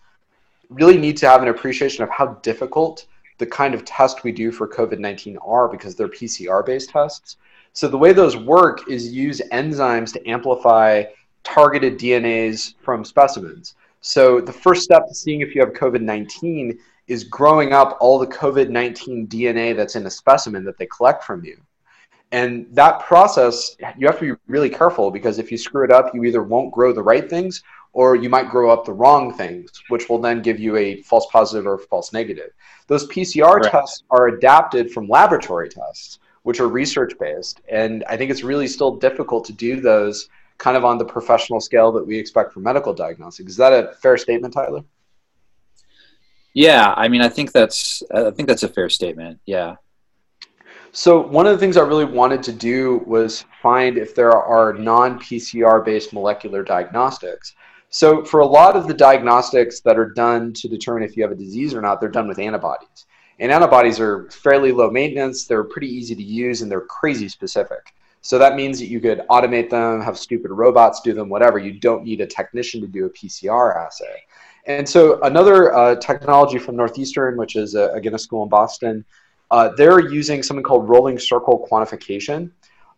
really 0.68 0.99
need 0.99 1.16
to 1.18 1.28
have 1.28 1.40
an 1.40 1.47
appreciation 1.47 2.02
of 2.02 2.11
how 2.11 2.35
difficult 2.42 3.06
the 3.38 3.47
kind 3.47 3.75
of 3.75 3.85
test 3.85 4.25
we 4.25 4.33
do 4.33 4.50
for 4.50 4.66
COVID 4.66 4.99
19 4.99 5.37
are 5.37 5.68
because 5.68 5.95
they're 5.95 6.09
PCR 6.09 6.66
based 6.66 6.90
tests. 6.90 7.37
So 7.75 7.87
the 7.87 7.97
way 7.97 8.12
those 8.12 8.37
work 8.37 8.90
is 8.90 9.12
use 9.12 9.40
enzymes 9.52 10.12
to 10.14 10.28
amplify 10.28 11.04
targeted 11.45 11.97
DNAs 11.97 12.75
from 12.83 13.04
specimens. 13.04 13.76
So 14.00 14.40
the 14.40 14.52
first 14.52 14.83
step 14.83 15.06
to 15.06 15.14
seeing 15.14 15.42
if 15.42 15.54
you 15.54 15.61
have 15.61 15.75
COVID 15.75 16.00
19 16.00 16.76
is 17.06 17.23
growing 17.23 17.73
up 17.73 17.97
all 18.00 18.18
the 18.18 18.26
COVID 18.26 18.68
19 18.68 19.28
DNA 19.28 19.76
that's 19.76 19.95
in 19.95 20.06
a 20.06 20.11
specimen 20.11 20.64
that 20.64 20.76
they 20.76 20.87
collect 20.87 21.23
from 21.23 21.45
you. 21.45 21.56
And 22.33 22.66
that 22.73 23.00
process, 23.00 23.76
you 23.97 24.06
have 24.06 24.18
to 24.18 24.35
be 24.35 24.40
really 24.49 24.68
careful 24.68 25.11
because 25.11 25.38
if 25.38 25.52
you 25.52 25.59
screw 25.59 25.85
it 25.85 25.92
up, 25.92 26.14
you 26.14 26.25
either 26.25 26.42
won't 26.42 26.73
grow 26.73 26.92
the 26.92 27.02
right 27.02 27.28
things 27.28 27.62
or 27.92 28.14
you 28.14 28.28
might 28.28 28.50
grow 28.50 28.71
up 28.71 28.85
the 28.85 28.92
wrong 28.92 29.33
things, 29.33 29.71
which 29.88 30.09
will 30.09 30.18
then 30.18 30.42
give 30.42 30.61
you 30.61 30.76
a 30.76 31.00
false 31.02 31.26
positive 31.33 31.66
or 31.66 31.78
false 31.78 32.12
negative. 32.12 32.50
Those 32.88 33.06
PCR 33.09 33.61
right. 33.61 33.71
tests 33.71 34.02
are 34.11 34.28
adapted 34.28 34.90
from 34.90 35.09
laboratory 35.09 35.68
tests, 35.68 36.18
which 36.42 36.61
are 36.61 36.68
research 36.68 37.14
based. 37.18 37.61
And 37.68 38.04
I 38.09 38.16
think 38.16 38.30
it's 38.30 38.42
really 38.42 38.66
still 38.66 38.97
difficult 38.97 39.45
to 39.47 39.52
do 39.52 39.80
those 39.80 40.28
kind 40.59 40.76
of 40.76 40.85
on 40.85 40.99
the 40.99 41.04
professional 41.04 41.61
scale 41.61 41.92
that 41.92 42.06
we 42.06 42.18
expect 42.18 42.52
for 42.52 42.61
medical 42.61 42.92
diagnostics. 42.92 43.52
Is 43.52 43.56
that 43.56 43.73
a 43.73 43.95
fair 43.95 44.18
statement, 44.18 44.52
Tyler? 44.52 44.83
Yeah, 46.52 46.95
I 46.97 47.09
mean, 47.09 47.21
I 47.21 47.28
think 47.28 47.52
that's 47.52 48.02
I 48.14 48.30
think 48.30 48.49
that's 48.49 48.62
a 48.62 48.68
fair 48.68 48.88
statement. 48.88 49.40
Yeah. 49.45 49.76
So 50.97 51.21
one 51.21 51.47
of 51.47 51.53
the 51.53 51.59
things 51.59 51.76
I 51.76 51.83
really 51.83 52.07
wanted 52.07 52.43
to 52.45 52.53
do 52.53 53.05
was 53.07 53.45
find 53.61 53.99
if 53.99 54.15
there 54.15 54.33
are 54.33 54.73
non-PCR 54.73 55.85
based 55.85 56.15
molecular 56.15 56.62
diagnostics. 56.62 57.55
So 57.91 58.25
for 58.25 58.41
a 58.41 58.47
lot 58.47 58.76
of 58.76 58.88
the 58.88 58.95
diagnostics 58.95 59.81
that 59.81 59.99
are 59.99 60.09
done 60.09 60.55
to 60.55 60.69
determine 60.69 61.03
if 61.03 61.15
you 61.15 61.23
have 61.23 61.33
a 61.33 61.37
disease 61.37 61.75
or 61.75 61.83
not, 61.83 62.00
they're 62.00 62.09
done 62.09 62.26
with 62.26 62.38
antibodies. 62.38 63.05
And 63.38 63.53
antibodies 63.53 64.00
are 64.00 64.31
fairly 64.31 64.73
low 64.73 64.91
maintenance, 64.91 65.45
they're 65.45 65.65
pretty 65.65 65.88
easy 65.88 66.15
to 66.15 66.23
use, 66.23 66.62
and 66.62 66.71
they're 66.71 66.81
crazy 66.81 67.29
specific. 67.29 67.95
So 68.23 68.38
that 68.38 68.57
means 68.57 68.79
that 68.79 68.87
you 68.87 68.99
could 68.99 69.21
automate 69.29 69.69
them, 69.69 70.00
have 70.00 70.17
stupid 70.17 70.50
robots 70.50 71.03
do 71.03 71.12
them, 71.12 71.29
whatever. 71.29 71.59
You 71.59 71.79
don't 71.79 72.05
need 72.05 72.23
a 72.23 72.26
technician 72.26 72.81
to 72.81 72.87
do 72.87 73.05
a 73.05 73.11
PCR 73.11 73.76
assay. 73.85 74.23
And 74.65 74.88
so 74.88 75.21
another 75.21 75.75
uh, 75.75 75.97
technology 75.97 76.57
from 76.57 76.75
Northeastern, 76.75 77.37
which 77.37 77.55
is 77.55 77.75
again 77.75 78.15
a 78.15 78.19
school 78.19 78.45
in 78.45 78.49
Boston, 78.49 79.05
uh, 79.50 79.71
they're 79.76 80.00
using 80.00 80.43
something 80.43 80.65
called 80.65 80.88
rolling 80.88 81.19
circle 81.19 81.67
quantification. 81.71 82.50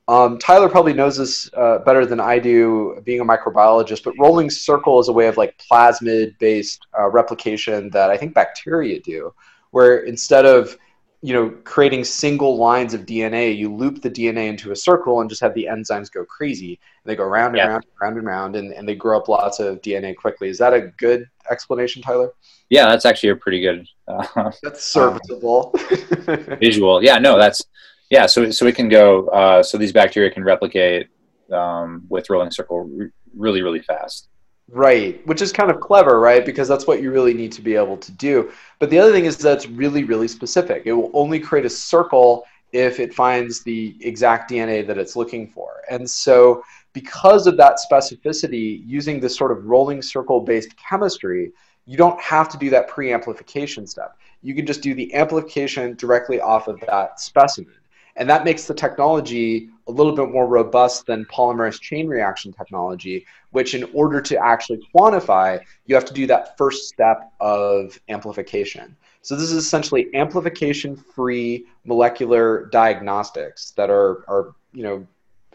Um, 0.09 0.38
Tyler 0.38 0.71
probably 0.71 0.95
knows 0.95 1.19
this 1.19 1.50
uh, 1.55 1.81
better 1.81 2.07
than 2.07 2.19
I 2.19 2.38
do, 2.38 3.00
being 3.05 3.21
a 3.21 3.25
microbiologist. 3.25 4.05
But 4.05 4.14
rolling 4.19 4.49
circle 4.49 4.99
is 5.00 5.09
a 5.09 5.12
way 5.12 5.26
of 5.28 5.37
like 5.37 5.61
plasmid-based 5.71 6.87
uh, 6.99 7.11
replication 7.11 7.90
that 7.90 8.11
I 8.11 8.17
think 8.17 8.33
bacteria 8.33 9.00
do, 9.00 9.35
where 9.71 9.99
instead 9.99 10.47
of 10.47 10.76
you 11.21 11.35
know 11.35 11.50
creating 11.64 12.05
single 12.05 12.57
lines 12.57 12.95
of 12.95 13.05
DNA, 13.05 13.55
you 13.55 13.75
loop 13.75 14.00
the 14.00 14.11
DNA 14.11 14.49
into 14.49 14.73
a 14.73 14.76
circle 14.76 15.21
and 15.21 15.28
just 15.28 15.43
have 15.43 15.52
the 15.52 15.69
enzymes 15.71 16.11
go 16.11 16.25
crazy. 16.25 16.81
And 17.05 17.11
they 17.11 17.14
go 17.14 17.25
round 17.25 17.49
and 17.49 17.59
yeah. 17.59 17.67
round 17.67 17.85
and 17.85 18.00
round 18.00 18.17
and 18.17 18.26
round, 18.26 18.57
and, 18.57 18.73
and 18.73 18.88
they 18.88 18.95
grow 18.95 19.19
up 19.19 19.28
lots 19.28 19.61
of 19.61 19.83
DNA 19.83 20.17
quickly. 20.17 20.49
Is 20.49 20.57
that 20.57 20.73
a 20.73 20.81
good 20.97 21.28
explanation, 21.50 22.02
Tyler? 22.02 22.33
Yeah, 22.71 22.87
that's 22.87 23.05
actually 23.05 23.31
a 23.31 23.37
pretty 23.37 23.61
good. 23.61 23.87
Uh, 24.07 24.50
that's 24.62 24.85
serviceable. 24.85 25.75
visual. 26.61 27.02
Yeah, 27.02 27.19
no, 27.19 27.38
that's 27.38 27.62
yeah. 28.11 28.26
So 28.26 28.50
so 28.50 28.67
it 28.67 28.75
can 28.75 28.88
go. 28.88 29.26
Uh, 29.28 29.62
so 29.62 29.78
these 29.78 29.93
bacteria 29.93 30.31
can 30.31 30.45
replicate 30.45 31.09
um, 31.52 32.05
with 32.09 32.31
rolling 32.31 32.50
circle 32.50 32.90
really 33.37 33.62
really 33.62 33.81
fast. 33.81 34.28
Right, 34.71 35.26
which 35.26 35.40
is 35.40 35.50
kind 35.50 35.71
of 35.71 35.81
clever, 35.81 36.21
right? 36.21 36.45
Because 36.45 36.69
that's 36.69 36.87
what 36.87 37.00
you 37.00 37.11
really 37.11 37.33
need 37.33 37.52
to 37.52 37.62
be 37.62 37.75
able 37.75 37.97
to 37.97 38.12
do. 38.12 38.52
But 38.78 38.90
the 38.90 38.99
other 38.99 39.12
thing 39.12 39.25
is 39.25 39.38
that's 39.38 39.67
really 39.67 40.05
really 40.05 40.28
specific. 40.28 40.83
It 40.85 40.93
will 40.93 41.11
only 41.14 41.40
create 41.40 41.64
a 41.64 41.71
circle 41.71 42.45
if 42.73 43.00
it 43.00 43.14
finds 43.14 43.62
the 43.62 43.97
exact 44.00 44.50
DNA 44.50 44.87
that 44.87 44.99
it's 44.99 45.17
looking 45.17 45.49
for. 45.49 45.83
And 45.90 46.09
so 46.09 46.62
because 46.92 47.47
of 47.47 47.57
that 47.57 47.78
specificity, 47.90 48.83
using 48.87 49.21
this 49.21 49.37
sort 49.37 49.52
of 49.52 49.66
rolling 49.66 50.02
circle 50.02 50.40
based 50.40 50.75
chemistry, 50.76 51.52
you 51.87 51.97
don't 51.97 52.21
have 52.21 52.49
to 52.50 52.59
do 52.59 52.71
that 52.71 52.88
pre-amplification 52.88 53.87
step. 53.87 54.16
You 54.42 54.54
can 54.54 54.66
just 54.66 54.83
do 54.83 54.95
the 54.95 55.14
amplification 55.14 55.95
directly 55.95 56.40
off 56.40 56.68
of 56.68 56.80
that 56.80 57.21
specimen. 57.21 57.75
And 58.16 58.28
that 58.28 58.45
makes 58.45 58.64
the 58.64 58.75
technology 58.75 59.71
a 59.87 59.92
little 59.92 60.12
bit 60.12 60.28
more 60.30 60.47
robust 60.47 61.07
than 61.07 61.25
polymerase 61.26 61.80
chain 61.80 62.09
reaction 62.09 62.52
technology, 62.52 63.25
which 63.52 63.75
in 63.75 63.85
order 63.95 64.21
to 64.21 64.37
actually 64.37 64.80
quantify, 64.95 65.61
you 65.87 65.95
have 65.95 66.04
to 66.07 66.12
do 66.12 66.26
that 66.26 66.59
first 66.59 66.88
step 66.88 67.33
of 67.38 67.99
amplification. 68.09 68.97
So 69.23 69.37
this 69.37 69.50
is 69.50 69.57
essentially 69.57 70.09
amplification-free 70.14 71.66
molecular 71.85 72.66
diagnostics 72.73 73.71
that 73.73 73.88
are, 73.88 74.25
are 74.28 74.52
you 74.73 74.83
know, 74.83 75.07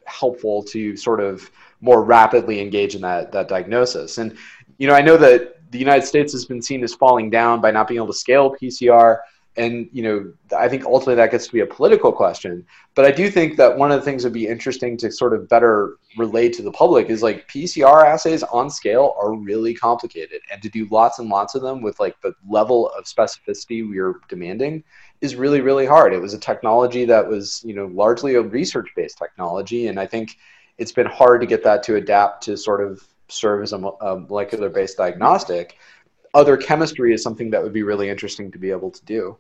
helpful 0.06 0.64
to 0.64 0.96
sort 0.96 1.20
of 1.20 1.50
more 1.82 2.04
rapidly 2.04 2.62
engage 2.62 2.96
in 2.96 3.02
that 3.02 3.32
that 3.32 3.48
diagnosis. 3.48 4.18
And 4.18 4.38
you 4.78 4.88
know, 4.88 4.94
I 4.94 5.02
know 5.02 5.18
that 5.18 5.72
the 5.72 5.80
United 5.80 6.06
States 6.06 6.32
has 6.34 6.46
been 6.46 6.62
seen 6.62 6.84
as 6.84 6.94
falling 6.94 7.30
down 7.30 7.60
by 7.62 7.72
not 7.72 7.88
being 7.88 7.98
able 7.98 8.08
to 8.08 8.14
scale 8.14 8.56
PCR 8.56 9.20
and 9.56 9.88
you 9.92 10.02
know 10.02 10.34
i 10.58 10.68
think 10.68 10.84
ultimately 10.86 11.16
that 11.16 11.32
gets 11.32 11.46
to 11.46 11.54
be 11.54 11.60
a 11.60 11.66
political 11.66 12.12
question. 12.12 12.66
But 12.96 13.06
i 13.06 13.12
do 13.12 13.30
think 13.30 13.58
that 13.58 13.78
one 13.78 13.92
of 13.92 14.00
the 14.00 14.06
things 14.06 14.24
would 14.24 14.34
be 14.34 14.48
interesting 14.48 14.98
to 14.98 15.12
sort 15.12 15.34
of 15.34 15.48
better 15.48 15.98
relate 16.18 16.54
to 16.54 16.62
the 16.62 16.72
public 16.72 17.10
is 17.10 17.22
like 17.22 17.48
pcr 17.48 18.06
assays 18.06 18.44
on 18.44 18.70
scale 18.70 19.16
are 19.20 19.34
really 19.34 19.74
complicated. 19.74 20.42
And 20.52 20.62
to 20.62 20.70
do 20.70 20.88
lots 20.90 21.20
and 21.20 21.30
lots 21.30 21.56
of 21.56 21.62
them 21.62 21.82
with 21.82 22.00
like 22.00 22.20
the 22.22 22.34
level 22.48 22.90
of 22.98 23.06
specificity 23.06 23.88
we 23.88 24.00
are 24.00 24.16
demanding 24.30 24.84
is 25.22 25.36
really 25.36 25.62
really 25.62 25.86
hard. 25.86 26.14
It 26.14 26.22
was 26.22 26.34
a 26.34 26.40
technology 26.40 27.06
that 27.06 27.28
was 27.28 27.62
you 27.66 27.76
know 27.76 27.86
largely 27.88 28.36
a 28.36 28.42
research 28.42 28.90
based 28.96 29.18
technology. 29.18 29.88
And 29.88 30.00
i 30.00 30.08
think 30.08 30.38
it's 30.80 30.92
been 30.92 31.06
hard 31.06 31.42
to 31.42 31.48
get 31.48 31.64
that 31.64 31.84
to 31.84 31.96
adapt 31.98 32.44
to 32.46 32.58
sort 32.58 32.82
of 32.82 33.08
serve 33.28 33.64
as 33.64 33.74
a 33.74 33.78
molecular 33.78 34.70
based 34.70 34.98
diagnostic 34.98 35.78
other 36.34 36.58
chemistry 36.58 37.14
is 37.14 37.22
something 37.22 37.52
that 37.52 37.62
would 37.62 37.74
be 37.74 37.84
really 37.84 38.10
interesting 38.10 38.52
to 38.52 38.58
be 38.58 38.72
able 38.72 38.92
to 38.92 39.06
do. 39.06 39.38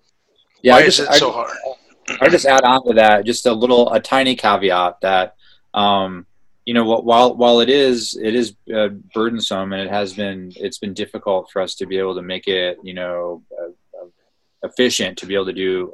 Yeah, 0.61 0.73
Why 0.73 0.79
I 0.79 0.85
just, 0.85 0.99
is 0.99 1.05
it 1.05 1.11
I, 1.11 1.17
so 1.17 1.31
hard? 1.31 1.57
I 2.21 2.29
just 2.29 2.45
add 2.45 2.63
on 2.63 2.85
to 2.87 2.93
that 2.93 3.25
just 3.25 3.45
a 3.45 3.53
little, 3.53 3.91
a 3.91 3.99
tiny 3.99 4.35
caveat 4.35 5.01
that, 5.01 5.35
um, 5.73 6.25
you 6.65 6.73
know, 6.73 6.85
while 7.01 7.35
while 7.35 7.59
it 7.59 7.69
is 7.69 8.17
it 8.21 8.35
is 8.35 8.55
uh, 8.73 8.87
burdensome 9.13 9.73
and 9.73 9.81
it 9.81 9.89
has 9.89 10.13
been 10.13 10.53
it's 10.55 10.77
been 10.77 10.93
difficult 10.93 11.51
for 11.51 11.61
us 11.61 11.75
to 11.75 11.85
be 11.85 11.97
able 11.97 12.15
to 12.15 12.21
make 12.21 12.47
it, 12.47 12.77
you 12.83 12.93
know, 12.93 13.43
uh, 13.59 14.01
uh 14.01 14.07
efficient 14.63 15.17
to 15.17 15.25
be 15.25 15.33
able 15.33 15.45
to 15.45 15.53
do 15.53 15.93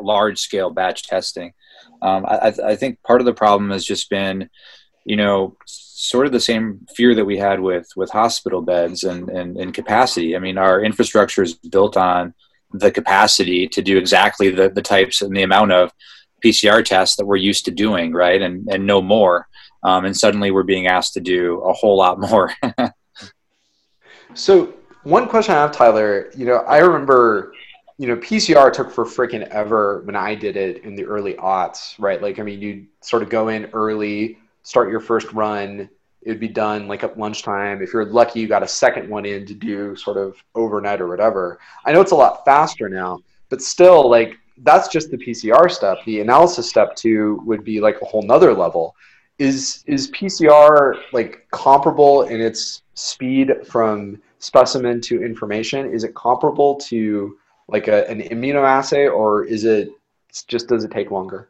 large 0.00 0.38
scale 0.38 0.70
batch 0.70 1.08
testing. 1.08 1.52
Um, 2.02 2.24
I, 2.24 2.54
I 2.64 2.76
think 2.76 3.02
part 3.02 3.20
of 3.20 3.24
the 3.24 3.34
problem 3.34 3.70
has 3.70 3.84
just 3.84 4.08
been, 4.10 4.48
you 5.04 5.16
know, 5.16 5.56
sort 6.00 6.26
of 6.26 6.32
the 6.32 6.40
same 6.40 6.86
fear 6.96 7.14
that 7.14 7.24
we 7.24 7.36
had 7.36 7.60
with 7.60 7.86
with 7.94 8.10
hospital 8.10 8.62
beds 8.62 9.04
and, 9.04 9.28
and, 9.28 9.56
and 9.56 9.74
capacity. 9.74 10.34
I 10.34 10.38
mean, 10.38 10.56
our 10.56 10.82
infrastructure 10.82 11.42
is 11.42 11.54
built 11.54 11.96
on 11.96 12.34
the 12.72 12.90
capacity 12.90 13.68
to 13.68 13.82
do 13.82 13.98
exactly 13.98 14.50
the, 14.50 14.70
the 14.70 14.82
types 14.82 15.22
and 15.22 15.36
the 15.36 15.42
amount 15.42 15.72
of 15.72 15.92
PCR 16.44 16.84
tests 16.84 17.16
that 17.16 17.26
we're 17.26 17.36
used 17.36 17.66
to 17.66 17.70
doing, 17.70 18.12
right? 18.12 18.40
And 18.40 18.66
and 18.70 18.86
no 18.86 19.02
more. 19.02 19.46
Um, 19.82 20.04
and 20.04 20.16
suddenly 20.16 20.50
we're 20.50 20.62
being 20.62 20.86
asked 20.86 21.14
to 21.14 21.20
do 21.20 21.60
a 21.60 21.72
whole 21.72 21.96
lot 21.96 22.20
more. 22.20 22.52
so 24.34 24.74
one 25.02 25.28
question 25.28 25.54
I 25.54 25.58
have, 25.58 25.72
Tyler, 25.72 26.30
you 26.36 26.44
know, 26.44 26.56
I 26.56 26.78
remember, 26.78 27.54
you 27.98 28.06
know, 28.06 28.16
PCR 28.16 28.72
took 28.72 28.90
for 28.90 29.04
freaking 29.04 29.46
ever 29.48 30.02
when 30.04 30.16
I 30.16 30.34
did 30.34 30.56
it 30.56 30.84
in 30.84 30.94
the 30.94 31.04
early 31.04 31.34
aughts, 31.34 31.94
right? 31.98 32.20
Like, 32.20 32.38
I 32.38 32.42
mean, 32.42 32.60
you 32.60 32.86
sort 33.00 33.22
of 33.22 33.30
go 33.30 33.48
in 33.48 33.66
early, 33.72 34.38
start 34.70 34.88
your 34.88 35.00
first 35.00 35.32
run. 35.32 35.90
It 36.22 36.28
would 36.28 36.38
be 36.38 36.48
done 36.48 36.86
like 36.86 37.02
at 37.02 37.18
lunchtime. 37.18 37.82
If 37.82 37.92
you're 37.92 38.04
lucky, 38.04 38.38
you 38.38 38.46
got 38.46 38.62
a 38.62 38.68
second 38.68 39.10
one 39.10 39.26
in 39.26 39.44
to 39.46 39.54
do 39.54 39.96
sort 39.96 40.16
of 40.16 40.36
overnight 40.54 41.00
or 41.00 41.08
whatever. 41.08 41.58
I 41.84 41.92
know 41.92 42.00
it's 42.00 42.12
a 42.12 42.16
lot 42.16 42.44
faster 42.44 42.88
now, 42.88 43.18
but 43.48 43.60
still, 43.60 44.08
like 44.08 44.36
that's 44.58 44.86
just 44.86 45.10
the 45.10 45.16
PCR 45.16 45.68
step. 45.70 45.98
The 46.06 46.20
analysis 46.20 46.68
step 46.68 46.94
two 46.94 47.42
would 47.44 47.64
be 47.64 47.80
like 47.80 48.00
a 48.00 48.04
whole 48.04 48.22
nother 48.22 48.54
level. 48.54 48.94
Is 49.38 49.82
is 49.86 50.10
PCR 50.12 51.00
like 51.12 51.48
comparable 51.50 52.22
in 52.22 52.40
its 52.40 52.82
speed 52.94 53.66
from 53.66 54.22
specimen 54.38 55.00
to 55.00 55.24
information? 55.24 55.92
Is 55.92 56.04
it 56.04 56.14
comparable 56.14 56.76
to 56.90 57.36
like 57.66 57.88
a, 57.88 58.08
an 58.08 58.20
immunoassay, 58.20 59.12
or 59.12 59.44
is 59.44 59.64
it 59.64 59.88
just 60.46 60.68
does 60.68 60.84
it 60.84 60.92
take 60.92 61.10
longer? 61.10 61.48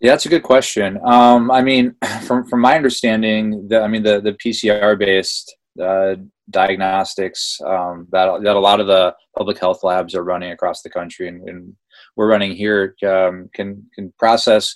Yeah, 0.00 0.12
that's 0.12 0.26
a 0.26 0.30
good 0.30 0.42
question. 0.42 0.98
Um, 1.04 1.50
I 1.50 1.62
mean, 1.62 1.94
from 2.26 2.46
from 2.46 2.60
my 2.60 2.74
understanding, 2.74 3.68
the, 3.68 3.80
I 3.80 3.88
mean 3.88 4.02
the 4.02 4.20
the 4.20 4.32
PCR 4.32 4.98
based 4.98 5.54
uh, 5.80 6.16
diagnostics 6.48 7.60
um, 7.64 8.08
that 8.10 8.42
that 8.42 8.56
a 8.56 8.60
lot 8.60 8.80
of 8.80 8.86
the 8.86 9.14
public 9.36 9.58
health 9.58 9.84
labs 9.84 10.14
are 10.14 10.24
running 10.24 10.52
across 10.52 10.82
the 10.82 10.90
country, 10.90 11.28
and, 11.28 11.46
and 11.48 11.76
we're 12.16 12.30
running 12.30 12.52
here 12.52 12.96
um, 13.06 13.50
can 13.54 13.84
can 13.94 14.12
process 14.18 14.74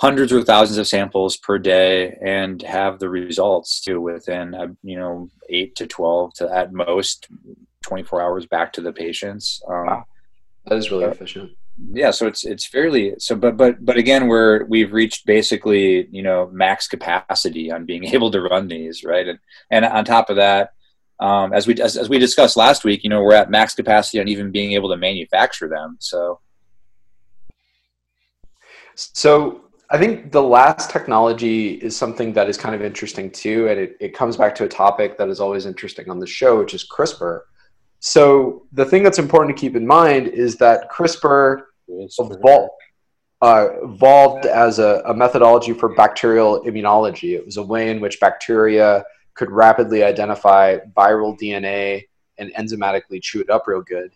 hundreds 0.00 0.32
or 0.32 0.42
thousands 0.42 0.78
of 0.78 0.86
samples 0.86 1.36
per 1.36 1.58
day 1.58 2.16
and 2.24 2.62
have 2.62 3.00
the 3.00 3.08
results 3.08 3.80
to 3.82 4.00
within 4.00 4.54
uh, 4.54 4.68
you 4.82 4.98
know 4.98 5.28
eight 5.50 5.74
to 5.76 5.86
twelve 5.86 6.32
to 6.34 6.50
at 6.50 6.72
most 6.72 7.28
twenty 7.82 8.02
four 8.02 8.22
hours 8.22 8.46
back 8.46 8.72
to 8.72 8.80
the 8.80 8.92
patients. 8.92 9.60
Um, 9.68 9.86
wow. 9.86 10.04
That 10.64 10.78
is 10.78 10.90
really 10.90 11.04
efficient 11.04 11.52
yeah 11.92 12.10
so 12.10 12.26
it's 12.26 12.44
it's 12.44 12.66
fairly 12.66 13.14
so 13.18 13.36
but 13.36 13.56
but 13.56 13.84
but 13.84 13.96
again 13.96 14.26
we're 14.26 14.64
we've 14.64 14.92
reached 14.92 15.24
basically 15.26 16.08
you 16.10 16.22
know 16.22 16.48
max 16.52 16.88
capacity 16.88 17.70
on 17.70 17.84
being 17.84 18.04
able 18.14 18.30
to 18.30 18.40
run 18.40 18.68
these 18.68 19.04
right 19.04 19.28
and 19.28 19.38
and 19.70 19.84
on 19.84 20.04
top 20.04 20.30
of 20.30 20.36
that 20.36 20.72
um, 21.20 21.52
as 21.52 21.66
we 21.66 21.74
as, 21.80 21.96
as 21.96 22.08
we 22.08 22.18
discussed 22.18 22.56
last 22.56 22.84
week 22.84 23.04
you 23.04 23.10
know 23.10 23.22
we're 23.22 23.34
at 23.34 23.50
max 23.50 23.74
capacity 23.74 24.20
on 24.20 24.28
even 24.28 24.50
being 24.50 24.72
able 24.72 24.88
to 24.88 24.96
manufacture 24.96 25.68
them 25.68 25.96
so 26.00 26.40
so 28.96 29.68
I 29.90 29.96
think 29.96 30.32
the 30.32 30.42
last 30.42 30.90
technology 30.90 31.74
is 31.74 31.96
something 31.96 32.32
that 32.34 32.48
is 32.48 32.58
kind 32.58 32.74
of 32.74 32.82
interesting 32.82 33.30
too, 33.30 33.68
and 33.68 33.80
it, 33.80 33.96
it 34.00 34.14
comes 34.14 34.36
back 34.36 34.54
to 34.56 34.64
a 34.64 34.68
topic 34.68 35.16
that 35.16 35.28
is 35.28 35.40
always 35.40 35.64
interesting 35.64 36.10
on 36.10 36.18
the 36.18 36.26
show, 36.26 36.58
which 36.58 36.74
is 36.74 36.86
CRISPR. 36.86 37.40
So 38.00 38.66
the 38.72 38.84
thing 38.84 39.02
that's 39.02 39.18
important 39.18 39.56
to 39.56 39.60
keep 39.60 39.76
in 39.76 39.86
mind 39.86 40.28
is 40.28 40.56
that 40.56 40.90
CRISPR 40.90 41.62
evolved, 41.88 42.72
uh, 43.42 43.68
evolved 43.82 44.46
as 44.46 44.78
a, 44.78 45.02
a, 45.06 45.14
methodology 45.14 45.72
for 45.72 45.94
bacterial 45.94 46.62
immunology. 46.64 47.34
It 47.34 47.44
was 47.44 47.56
a 47.56 47.62
way 47.62 47.90
in 47.90 48.00
which 48.00 48.20
bacteria 48.20 49.04
could 49.34 49.50
rapidly 49.50 50.02
identify 50.02 50.78
viral 50.96 51.38
DNA 51.38 52.04
and 52.38 52.52
enzymatically 52.54 53.22
chew 53.22 53.40
it 53.40 53.50
up 53.50 53.66
real 53.66 53.82
good. 53.82 54.12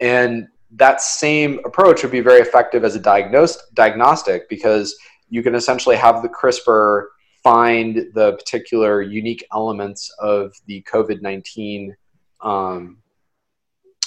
And 0.00 0.48
that 0.72 1.00
same 1.00 1.60
approach 1.64 2.02
would 2.02 2.12
be 2.12 2.20
very 2.20 2.40
effective 2.40 2.84
as 2.84 2.96
a 2.96 3.00
diagnos- 3.00 3.58
diagnostic 3.74 4.48
because 4.48 4.96
you 5.28 5.42
can 5.42 5.54
essentially 5.54 5.96
have 5.96 6.22
the 6.22 6.28
CRISPR 6.28 7.06
find 7.42 8.06
the 8.14 8.32
particular 8.32 9.02
unique 9.02 9.44
elements 9.52 10.10
of 10.18 10.52
the 10.66 10.82
COVID 10.90 11.22
19 11.22 11.94
um, 12.40 12.98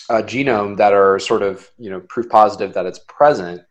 uh, 0.10 0.22
genome 0.22 0.78
that 0.78 0.94
are 0.94 1.20
sort 1.20 1.42
of 1.42 1.70
you 1.78 1.90
know 1.90 2.00
proof 2.02 2.30
positive 2.30 2.74
that 2.74 2.86
it's 2.86 3.00
present. 3.08 3.62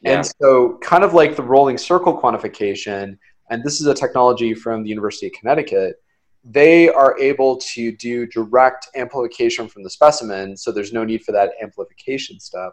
Yeah. 0.00 0.16
And 0.16 0.26
so, 0.40 0.78
kind 0.82 1.04
of 1.04 1.14
like 1.14 1.36
the 1.36 1.42
rolling 1.42 1.78
circle 1.78 2.20
quantification, 2.20 3.18
and 3.50 3.62
this 3.62 3.80
is 3.80 3.86
a 3.86 3.94
technology 3.94 4.54
from 4.54 4.82
the 4.82 4.88
University 4.88 5.26
of 5.26 5.32
Connecticut, 5.38 5.96
they 6.44 6.88
are 6.88 7.18
able 7.20 7.58
to 7.74 7.92
do 7.92 8.26
direct 8.26 8.88
amplification 8.96 9.68
from 9.68 9.84
the 9.84 9.90
specimen, 9.90 10.56
so 10.56 10.72
there's 10.72 10.92
no 10.92 11.04
need 11.04 11.22
for 11.22 11.32
that 11.32 11.52
amplification 11.62 12.40
step. 12.40 12.72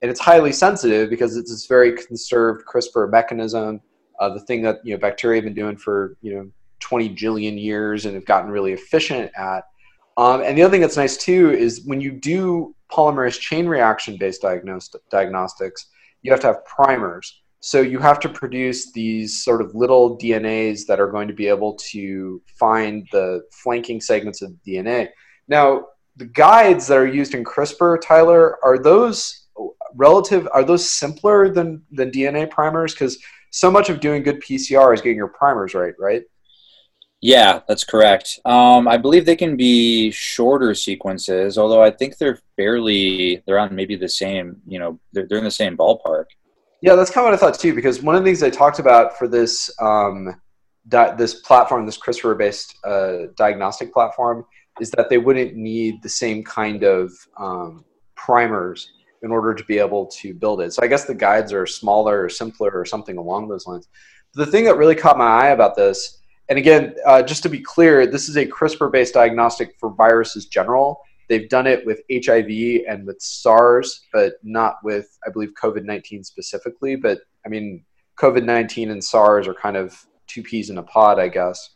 And 0.00 0.10
it's 0.10 0.20
highly 0.20 0.52
sensitive 0.52 1.10
because 1.10 1.36
it's 1.36 1.50
this 1.50 1.66
very 1.66 1.96
conserved 1.96 2.64
CRISPR 2.66 3.10
mechanism, 3.10 3.80
uh, 4.20 4.28
the 4.28 4.40
thing 4.40 4.62
that 4.62 4.78
you 4.84 4.92
know 4.94 4.98
bacteria 4.98 5.38
have 5.38 5.44
been 5.44 5.54
doing 5.54 5.76
for 5.76 6.16
you 6.22 6.34
know 6.34 6.50
20 6.80 7.14
jillion 7.14 7.60
years 7.60 8.06
and 8.06 8.14
have 8.14 8.24
gotten 8.24 8.50
really 8.50 8.72
efficient 8.72 9.30
at. 9.36 9.64
Um, 10.18 10.42
and 10.42 10.58
the 10.58 10.62
other 10.62 10.72
thing 10.72 10.80
that's 10.80 10.96
nice 10.96 11.16
too 11.16 11.52
is 11.52 11.84
when 11.86 12.00
you 12.00 12.10
do 12.10 12.74
polymerase 12.90 13.38
chain 13.38 13.68
reaction 13.68 14.16
based 14.18 14.42
diagnostics, 14.42 15.86
you 16.22 16.32
have 16.32 16.40
to 16.40 16.48
have 16.48 16.64
primers. 16.66 17.40
So 17.60 17.80
you 17.80 18.00
have 18.00 18.18
to 18.20 18.28
produce 18.28 18.92
these 18.92 19.42
sort 19.44 19.62
of 19.62 19.74
little 19.74 20.18
DNAs 20.18 20.86
that 20.86 20.98
are 20.98 21.10
going 21.10 21.28
to 21.28 21.34
be 21.34 21.46
able 21.46 21.76
to 21.90 22.42
find 22.58 23.06
the 23.12 23.42
flanking 23.52 24.00
segments 24.00 24.42
of 24.42 24.52
DNA. 24.66 25.08
Now, 25.46 25.86
the 26.16 26.26
guides 26.26 26.88
that 26.88 26.98
are 26.98 27.06
used 27.06 27.34
in 27.34 27.44
CRISPR, 27.44 28.00
Tyler, 28.00 28.58
are 28.64 28.78
those 28.78 29.46
relative? 29.94 30.48
Are 30.52 30.64
those 30.64 30.88
simpler 30.90 31.48
than 31.48 31.82
than 31.92 32.10
DNA 32.10 32.50
primers? 32.50 32.92
Because 32.92 33.18
so 33.50 33.70
much 33.70 33.88
of 33.88 34.00
doing 34.00 34.24
good 34.24 34.40
PCR 34.40 34.92
is 34.92 35.00
getting 35.00 35.16
your 35.16 35.28
primers 35.28 35.74
right, 35.74 35.94
right? 35.98 36.22
Yeah, 37.20 37.60
that's 37.66 37.82
correct. 37.82 38.38
Um, 38.44 38.86
I 38.86 38.96
believe 38.96 39.26
they 39.26 39.36
can 39.36 39.56
be 39.56 40.10
shorter 40.12 40.72
sequences, 40.74 41.58
although 41.58 41.82
I 41.82 41.90
think 41.90 42.16
they're 42.16 42.38
fairly 42.56 43.42
they're 43.44 43.58
on 43.58 43.74
maybe 43.74 43.96
the 43.96 44.08
same. 44.08 44.62
You 44.66 44.78
know, 44.78 45.00
they're, 45.12 45.26
they're 45.26 45.38
in 45.38 45.44
the 45.44 45.50
same 45.50 45.76
ballpark. 45.76 46.26
Yeah, 46.80 46.94
that's 46.94 47.10
kind 47.10 47.26
of 47.26 47.32
what 47.32 47.34
I 47.34 47.38
thought 47.38 47.58
too. 47.58 47.74
Because 47.74 48.02
one 48.02 48.14
of 48.14 48.22
the 48.22 48.28
things 48.28 48.42
I 48.42 48.50
talked 48.50 48.78
about 48.78 49.18
for 49.18 49.26
this 49.26 49.68
um, 49.80 50.40
di- 50.88 51.14
this 51.16 51.34
platform, 51.34 51.86
this 51.86 51.98
CRISPR-based 51.98 52.76
uh, 52.84 53.16
diagnostic 53.36 53.92
platform, 53.92 54.44
is 54.80 54.90
that 54.92 55.08
they 55.10 55.18
wouldn't 55.18 55.56
need 55.56 56.00
the 56.02 56.08
same 56.08 56.44
kind 56.44 56.84
of 56.84 57.12
um, 57.36 57.84
primers 58.14 58.92
in 59.22 59.32
order 59.32 59.54
to 59.54 59.64
be 59.64 59.78
able 59.80 60.06
to 60.06 60.34
build 60.34 60.60
it. 60.60 60.72
So 60.72 60.84
I 60.84 60.86
guess 60.86 61.04
the 61.04 61.14
guides 61.14 61.52
are 61.52 61.66
smaller 61.66 62.22
or 62.22 62.28
simpler 62.28 62.70
or 62.70 62.84
something 62.84 63.16
along 63.16 63.48
those 63.48 63.66
lines. 63.66 63.88
The 64.34 64.46
thing 64.46 64.64
that 64.66 64.76
really 64.76 64.94
caught 64.94 65.18
my 65.18 65.26
eye 65.26 65.48
about 65.48 65.74
this 65.74 66.17
and 66.48 66.58
again, 66.58 66.94
uh, 67.06 67.22
just 67.22 67.42
to 67.42 67.48
be 67.48 67.60
clear, 67.60 68.06
this 68.06 68.28
is 68.28 68.36
a 68.36 68.46
CRISPR 68.46 68.90
based 68.90 69.14
diagnostic 69.14 69.74
for 69.78 69.90
viruses 69.90 70.46
general. 70.46 71.00
They've 71.28 71.48
done 71.48 71.66
it 71.66 71.84
with 71.84 72.00
HIV 72.10 72.84
and 72.88 73.06
with 73.06 73.20
SARS, 73.20 74.06
but 74.12 74.34
not 74.42 74.76
with, 74.82 75.18
I 75.26 75.30
believe, 75.30 75.52
COVID 75.62 75.84
19 75.84 76.24
specifically. 76.24 76.96
But 76.96 77.20
I 77.44 77.48
mean, 77.50 77.84
COVID 78.18 78.44
19 78.44 78.90
and 78.90 79.04
SARS 79.04 79.46
are 79.46 79.54
kind 79.54 79.76
of 79.76 79.96
two 80.26 80.42
peas 80.42 80.70
in 80.70 80.78
a 80.78 80.82
pod, 80.82 81.18
I 81.18 81.28
guess. 81.28 81.70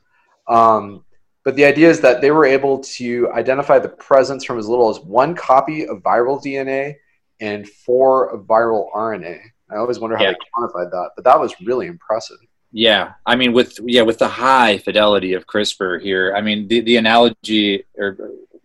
Um, 0.49 1.05
but 1.45 1.57
the 1.57 1.65
idea 1.65 1.91
is 1.91 2.01
that 2.01 2.21
they 2.21 2.31
were 2.31 2.45
able 2.47 2.79
to 2.79 3.31
identify 3.33 3.79
the 3.79 3.89
presence 3.89 4.45
from 4.45 4.59
as 4.59 4.69
little 4.69 4.89
as 4.89 5.01
one 5.01 5.35
copy 5.35 5.87
of 5.87 5.99
viral 5.99 6.43
DNA 6.43 6.97
and 7.41 7.69
four 7.69 8.31
of 8.31 8.47
viral 8.47 8.93
RNA. 8.95 9.41
I 9.71 9.77
always 9.77 9.99
wonder 9.99 10.17
how 10.17 10.25
Yeah. 10.25 10.33
they 10.33 10.37
quantified 10.57 10.91
that, 10.91 11.11
but 11.17 11.25
that 11.25 11.39
was 11.41 11.55
really 11.65 11.87
impressive. 11.89 12.37
Yeah, 12.73 13.13
I 13.27 13.37
mean, 13.37 13.53
with 13.53 13.79
yeah, 13.85 14.03
with 14.03 14.19
the 14.19 14.29
high 14.29 14.79
fidelity 14.79 15.35
of 15.35 15.47
CRISPR 15.47 16.01
here, 16.01 16.35
I 16.35 16.41
mean, 16.41 16.69
the 16.69 16.81
the 16.81 16.97
analogy 16.97 17.85
or 17.99 18.17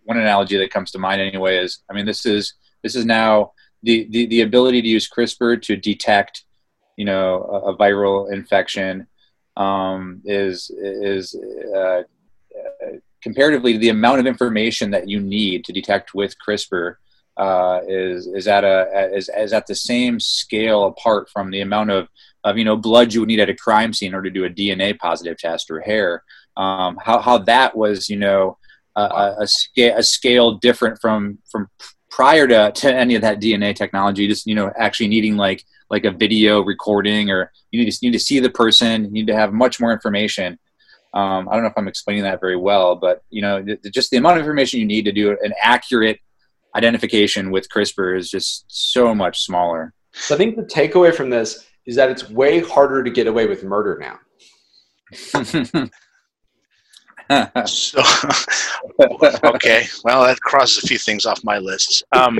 one 0.04 0.18
analogy 0.18 0.56
that 0.56 0.70
comes 0.70 0.90
to 0.92 0.98
mind 0.98 1.20
anyway 1.20 1.58
is, 1.58 1.80
I 1.90 1.92
mean, 1.92 2.06
this 2.06 2.24
is 2.24 2.54
this 2.82 2.94
is 2.94 3.04
now 3.04 3.52
the 3.82 4.08
the, 4.10 4.26
the 4.26 4.40
ability 4.40 4.80
to 4.80 4.88
use 4.88 5.08
CRISPR 5.08 5.60
to 5.62 5.76
detect, 5.76 6.44
you 6.96 7.04
know, 7.04 7.42
a, 7.42 7.72
a 7.72 7.76
viral 7.76 8.32
infection 8.32 9.06
um, 9.58 10.22
is 10.24 10.70
is 10.70 11.38
uh, 11.76 12.02
comparatively 13.22 13.76
the 13.76 13.90
amount 13.90 14.20
of 14.20 14.26
information 14.26 14.90
that 14.92 15.06
you 15.06 15.20
need 15.20 15.66
to 15.66 15.72
detect 15.72 16.14
with 16.14 16.34
CRISPR 16.38 16.94
uh, 17.36 17.80
is 17.86 18.26
is 18.26 18.48
at 18.48 18.64
a 18.64 19.10
is, 19.14 19.30
is 19.36 19.52
at 19.52 19.66
the 19.66 19.74
same 19.74 20.18
scale 20.18 20.86
apart 20.86 21.28
from 21.28 21.50
the 21.50 21.60
amount 21.60 21.90
of 21.90 22.08
of 22.44 22.58
you 22.58 22.64
know 22.64 22.76
blood 22.76 23.12
you 23.12 23.20
would 23.20 23.28
need 23.28 23.40
at 23.40 23.48
a 23.48 23.54
crime 23.54 23.92
scene 23.92 24.14
order 24.14 24.30
to 24.30 24.34
do 24.34 24.44
a 24.44 24.50
DNA 24.50 24.98
positive 24.98 25.38
test 25.38 25.70
or 25.70 25.80
hair. 25.80 26.22
Um, 26.56 26.98
how 27.02 27.20
how 27.20 27.38
that 27.38 27.76
was 27.76 28.08
you 28.08 28.16
know 28.16 28.58
a, 28.96 29.02
a, 29.02 29.36
a, 29.40 29.46
scale, 29.46 29.96
a 29.96 30.02
scale 30.02 30.54
different 30.54 31.00
from 31.00 31.38
from 31.50 31.68
prior 32.10 32.46
to, 32.48 32.72
to 32.72 32.94
any 32.94 33.14
of 33.14 33.22
that 33.22 33.40
DNA 33.40 33.74
technology. 33.74 34.26
Just 34.26 34.46
you 34.46 34.54
know 34.54 34.72
actually 34.78 35.08
needing 35.08 35.36
like 35.36 35.64
like 35.90 36.04
a 36.04 36.10
video 36.10 36.60
recording 36.60 37.30
or 37.30 37.52
you 37.70 37.82
need 37.82 37.90
to 37.90 37.98
you 38.02 38.10
need 38.10 38.18
to 38.18 38.24
see 38.24 38.40
the 38.40 38.50
person. 38.50 39.04
You 39.04 39.10
need 39.10 39.26
to 39.28 39.36
have 39.36 39.52
much 39.52 39.80
more 39.80 39.92
information. 39.92 40.58
Um, 41.14 41.48
I 41.48 41.54
don't 41.54 41.62
know 41.62 41.70
if 41.70 41.78
I'm 41.78 41.88
explaining 41.88 42.24
that 42.24 42.40
very 42.40 42.56
well, 42.56 42.96
but 42.96 43.22
you 43.30 43.42
know 43.42 43.62
th- 43.62 43.80
just 43.92 44.10
the 44.10 44.18
amount 44.18 44.38
of 44.38 44.42
information 44.42 44.80
you 44.80 44.86
need 44.86 45.04
to 45.04 45.12
do 45.12 45.36
an 45.42 45.52
accurate 45.62 46.20
identification 46.74 47.50
with 47.50 47.68
CRISPR 47.68 48.16
is 48.16 48.30
just 48.30 48.64
so 48.68 49.14
much 49.14 49.42
smaller. 49.42 49.94
So 50.12 50.34
I 50.34 50.38
think 50.38 50.56
the 50.56 50.62
takeaway 50.62 51.14
from 51.14 51.30
this 51.30 51.67
is 51.88 51.96
that 51.96 52.10
it's 52.10 52.30
way 52.30 52.60
harder 52.60 53.02
to 53.02 53.10
get 53.10 53.26
away 53.26 53.46
with 53.46 53.64
murder 53.64 53.98
now. 53.98 54.20
So, 57.64 58.00
okay, 59.44 59.86
well, 60.04 60.24
that 60.24 60.38
crosses 60.42 60.84
a 60.84 60.86
few 60.86 60.98
things 60.98 61.26
off 61.26 61.42
my 61.42 61.58
list. 61.58 62.04
Um, 62.12 62.38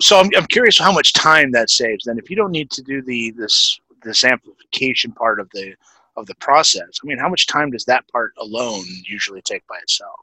so 0.00 0.18
I'm, 0.20 0.30
I'm 0.36 0.46
curious 0.46 0.78
how 0.78 0.92
much 0.92 1.12
time 1.12 1.50
that 1.52 1.70
saves. 1.70 2.04
Then, 2.04 2.18
if 2.18 2.28
you 2.28 2.36
don't 2.36 2.50
need 2.50 2.70
to 2.72 2.82
do 2.82 3.02
the 3.02 3.30
this 3.32 3.80
this 4.02 4.24
amplification 4.24 5.12
part 5.12 5.40
of 5.40 5.48
the 5.54 5.74
of 6.16 6.26
the 6.26 6.34
process, 6.36 7.00
I 7.02 7.06
mean, 7.06 7.18
how 7.18 7.28
much 7.28 7.46
time 7.46 7.70
does 7.70 7.84
that 7.86 8.06
part 8.08 8.32
alone 8.38 8.84
usually 9.06 9.42
take 9.42 9.66
by 9.66 9.78
itself? 9.82 10.20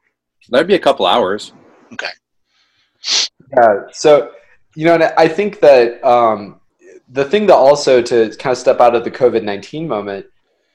That'd 0.50 0.68
be 0.68 0.76
a 0.76 0.80
couple 0.80 1.06
hours. 1.06 1.54
Okay. 1.94 2.12
Yeah. 3.58 3.88
So, 3.92 4.32
you 4.76 4.86
know, 4.86 5.12
I 5.18 5.28
think 5.28 5.60
that 5.60 6.02
um, 6.06 6.61
the 7.12 7.26
thing 7.26 7.46
that 7.48 7.56
also 7.56 8.02
to 8.02 8.30
kind 8.38 8.52
of 8.52 8.58
step 8.58 8.80
out 8.80 8.96
of 8.96 9.04
the 9.04 9.12
COVID 9.12 9.44
19 9.44 9.88
moment, 9.88 10.26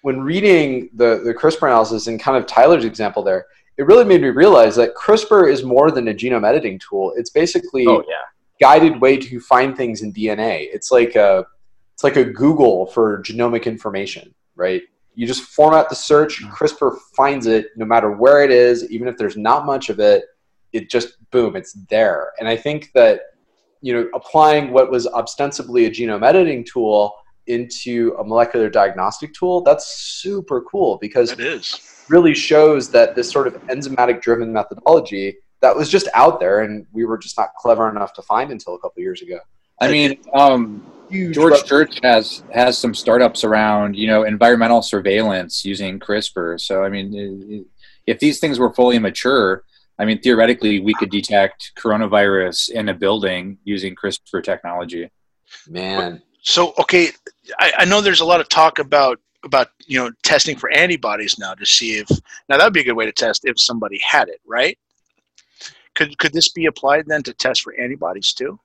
when 0.03 0.20
reading 0.20 0.90
the, 0.94 1.22
the 1.25 1.35
CRISPR 1.35 1.68
analysis 1.68 2.07
and 2.07 2.20
kind 2.20 2.37
of 2.37 2.46
Tyler's 2.46 2.85
example 2.85 3.22
there, 3.22 3.46
it 3.79 3.87
really 3.87 4.05
made 4.05 4.22
me 4.22 4.29
realize 4.29 4.77
that 4.77 4.94
CRISPR 4.94 5.51
is 5.51 5.64
more 5.64 5.90
than 5.90 6.09
a 6.09 6.14
genome 6.14 6.46
editing 6.46 6.79
tool. 6.79 7.12
It's 7.16 7.31
basically 7.31 7.87
Oh 7.87 8.05
yeah. 8.09 8.16
guided 8.61 9.01
way 9.01 9.16
to 9.16 9.40
find 9.40 9.77
things 9.77 10.03
in 10.03 10.12
DNA. 10.12 10.68
It's 10.72 10.90
like 10.90 11.16
a 11.16 11.46
it's 11.94 12.05
like 12.05 12.16
a 12.16 12.25
Google 12.25 12.87
for 12.87 13.22
genomic 13.22 13.64
information, 13.64 14.35
right? 14.55 14.83
You 15.14 15.27
just 15.27 15.44
format 15.44 15.88
the 15.88 15.94
search, 15.94 16.42
mm-hmm. 16.42 16.53
CRISPR 16.53 16.99
finds 17.16 17.46
it 17.46 17.68
no 17.77 17.87
matter 17.87 18.11
where 18.11 18.44
it 18.44 18.51
is, 18.51 18.90
even 18.90 19.09
if 19.09 19.16
there's 19.16 19.37
not 19.37 19.64
much 19.64 19.88
of 19.88 19.99
it, 19.99 20.25
it 20.75 20.90
just 20.90 21.16
boom, 21.31 21.57
it's 21.57 21.72
there. 21.88 22.33
And 22.38 22.46
I 22.46 22.57
think 22.57 22.90
that 22.94 23.20
you 23.87 23.92
know, 23.92 24.09
applying 24.16 24.72
what 24.72 24.90
was 24.90 25.07
ostensibly 25.07 25.85
a 25.85 25.90
genome 25.90 26.27
editing 26.27 26.64
tool 26.64 27.14
into 27.46 28.16
a 28.18 28.25
molecular 28.25 28.68
diagnostic 28.68 29.33
tool, 29.33 29.61
that's 29.61 29.87
super 29.87 30.61
cool 30.62 30.99
because 31.01 31.31
It 31.31 31.38
is. 31.38 32.05
really 32.09 32.35
shows 32.35 32.90
that 32.90 33.14
this 33.14 33.31
sort 33.31 33.46
of 33.46 33.55
enzymatic 33.68 34.20
driven 34.20 34.53
methodology 34.53 35.37
that 35.62 35.77
was 35.77 35.88
just 35.88 36.09
out 36.14 36.40
there 36.40 36.62
and 36.62 36.85
we 36.92 37.05
were 37.05 37.16
just 37.16 37.38
not 37.38 37.51
clever 37.57 37.88
enough 37.88 38.12
to 38.14 38.22
find 38.22 38.51
until 38.51 38.75
a 38.75 38.79
couple 38.81 39.01
years 39.01 39.22
ago. 39.22 39.38
I 39.81 39.92
mean, 39.92 40.18
um, 40.35 40.85
George 41.31 41.62
Church 41.62 42.01
has 42.03 42.42
has 42.53 42.77
some 42.77 42.92
startups 42.92 43.44
around, 43.44 43.94
you 43.94 44.09
know, 44.09 44.25
environmental 44.25 44.83
surveillance 44.83 45.64
using 45.64 46.01
CRISPR. 46.01 46.61
So, 46.61 46.83
I 46.83 46.88
mean, 46.88 47.66
if 48.05 48.18
these 48.18 48.40
things 48.40 48.59
were 48.59 48.72
fully 48.72 48.99
mature, 48.99 49.62
I 49.98 50.04
mean, 50.04 50.20
theoretically, 50.20 50.80
we 50.80 50.94
could 50.94 51.11
detect 51.11 51.72
coronavirus 51.78 52.70
in 52.70 52.88
a 52.88 52.94
building 52.94 53.59
using 53.64 53.94
CRISPR 53.94 54.42
technology. 54.42 55.11
man. 55.68 56.22
So, 56.42 56.74
okay, 56.78 57.11
I, 57.59 57.72
I 57.78 57.85
know 57.87 58.00
there's 58.00 58.20
a 58.20 58.24
lot 58.24 58.40
of 58.40 58.48
talk 58.48 58.78
about 58.78 59.18
about 59.44 59.68
you 59.87 59.98
know 59.98 60.11
testing 60.22 60.56
for 60.56 60.70
antibodies 60.72 61.38
now 61.38 61.54
to 61.54 61.64
see 61.64 61.98
if 61.98 62.09
now 62.48 62.59
that'd 62.59 62.72
be 62.72 62.80
a 62.80 62.85
good 62.85 62.94
way 62.96 63.06
to 63.06 63.12
test 63.12 63.44
if 63.44 63.61
somebody 63.61 63.98
had 63.98 64.28
it, 64.28 64.40
right? 64.46 64.78
Could 65.94 66.18
could 66.18 66.32
this 66.32 66.50
be 66.50 66.66
applied 66.66 67.06
then 67.06 67.22
to 67.24 67.32
test 67.32 67.62
for 67.62 67.74
antibodies 67.74 68.32
too? 68.32 68.59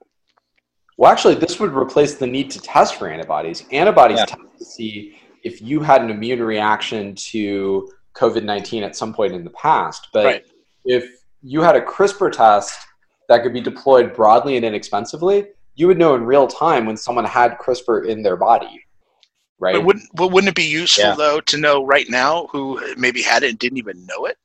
Well, 0.97 1.11
actually, 1.11 1.35
this 1.35 1.59
would 1.59 1.73
replace 1.73 2.15
the 2.15 2.27
need 2.27 2.51
to 2.51 2.59
test 2.59 2.95
for 2.95 3.07
antibodies. 3.07 3.63
Antibodies 3.71 4.19
Yeah. 4.19 4.25
test 4.25 4.57
to 4.59 4.65
see 4.65 5.17
if 5.43 5.61
you 5.61 5.79
had 5.79 6.01
an 6.01 6.09
immune 6.09 6.41
reaction 6.43 7.15
to 7.15 7.91
COVID 8.15 8.43
19 8.43 8.83
at 8.83 8.95
some 8.95 9.13
point 9.13 9.33
in 9.33 9.43
the 9.43 9.49
past. 9.51 10.09
But 10.13 10.25
Right. 10.25 10.45
if 10.85 11.20
you 11.41 11.61
had 11.61 11.75
a 11.75 11.81
CRISPR 11.81 12.31
test 12.31 12.73
that 13.29 13.43
could 13.43 13.53
be 13.53 13.61
deployed 13.61 14.13
broadly 14.13 14.55
and 14.55 14.65
inexpensively, 14.65 15.47
you 15.75 15.87
would 15.87 15.97
know 15.97 16.15
in 16.15 16.23
real 16.23 16.47
time 16.47 16.85
when 16.85 16.97
someone 16.97 17.25
had 17.25 17.57
CRISPR 17.57 18.07
in 18.07 18.21
their 18.21 18.35
body. 18.35 18.83
Right? 19.59 19.75
But 19.75 19.85
wouldn't 19.85 20.05
but 20.15 20.29
wouldn't 20.29 20.49
it 20.49 20.55
be 20.55 20.63
useful 20.63 21.05
Yeah. 21.05 21.15
though 21.15 21.39
to 21.41 21.57
know 21.57 21.85
right 21.85 22.09
now 22.09 22.47
who 22.51 22.81
maybe 22.97 23.21
had 23.21 23.43
it 23.43 23.51
and 23.51 23.59
didn't 23.59 23.77
even 23.77 24.05
know 24.05 24.25
it? 24.25 24.37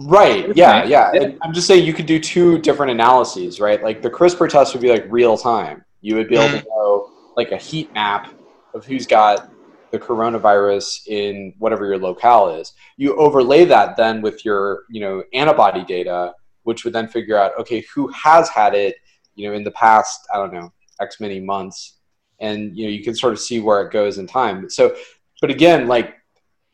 Right. 0.00 0.54
Yeah. 0.56 0.84
Yeah. 0.84 1.12
Yeah. 1.12 1.22
And 1.22 1.38
I'm 1.42 1.54
just 1.54 1.66
saying 1.66 1.86
you 1.86 1.94
could 1.94 2.06
do 2.06 2.18
two 2.18 2.58
different 2.58 2.90
analyses, 2.90 3.60
right? 3.60 3.82
Like 3.82 4.02
the 4.02 4.10
CRISPR 4.10 4.48
test 4.48 4.74
would 4.74 4.82
be 4.82 4.90
like 4.90 5.06
real 5.08 5.38
time. 5.38 5.84
You 6.00 6.16
would 6.16 6.28
be 6.28 6.36
able 6.36 6.48
hmm. 6.48 6.58
to 6.58 6.68
know 6.68 7.10
like 7.36 7.52
a 7.52 7.56
heat 7.56 7.92
map 7.94 8.34
of 8.74 8.84
who's 8.84 9.06
got 9.06 9.50
the 9.94 10.04
coronavirus 10.04 11.06
in 11.06 11.54
whatever 11.58 11.86
your 11.86 11.98
locale 11.98 12.56
is. 12.56 12.72
You 12.96 13.16
overlay 13.16 13.64
that 13.66 13.96
then 13.96 14.20
with 14.22 14.44
your, 14.44 14.82
you 14.90 15.00
know, 15.00 15.22
antibody 15.32 15.84
data, 15.84 16.34
which 16.64 16.84
would 16.84 16.92
then 16.92 17.06
figure 17.06 17.38
out, 17.38 17.52
okay, 17.60 17.84
who 17.94 18.08
has 18.08 18.48
had 18.48 18.74
it, 18.74 18.96
you 19.36 19.48
know, 19.48 19.54
in 19.54 19.62
the 19.62 19.70
past, 19.70 20.26
I 20.32 20.38
don't 20.38 20.52
know, 20.52 20.72
X 21.00 21.20
many 21.20 21.38
months. 21.38 21.98
And 22.40 22.76
you 22.76 22.86
know, 22.86 22.90
you 22.90 23.04
can 23.04 23.14
sort 23.14 23.32
of 23.32 23.38
see 23.38 23.60
where 23.60 23.80
it 23.82 23.92
goes 23.92 24.18
in 24.18 24.26
time. 24.26 24.68
So 24.68 24.96
but 25.40 25.50
again, 25.50 25.86
like 25.86 26.16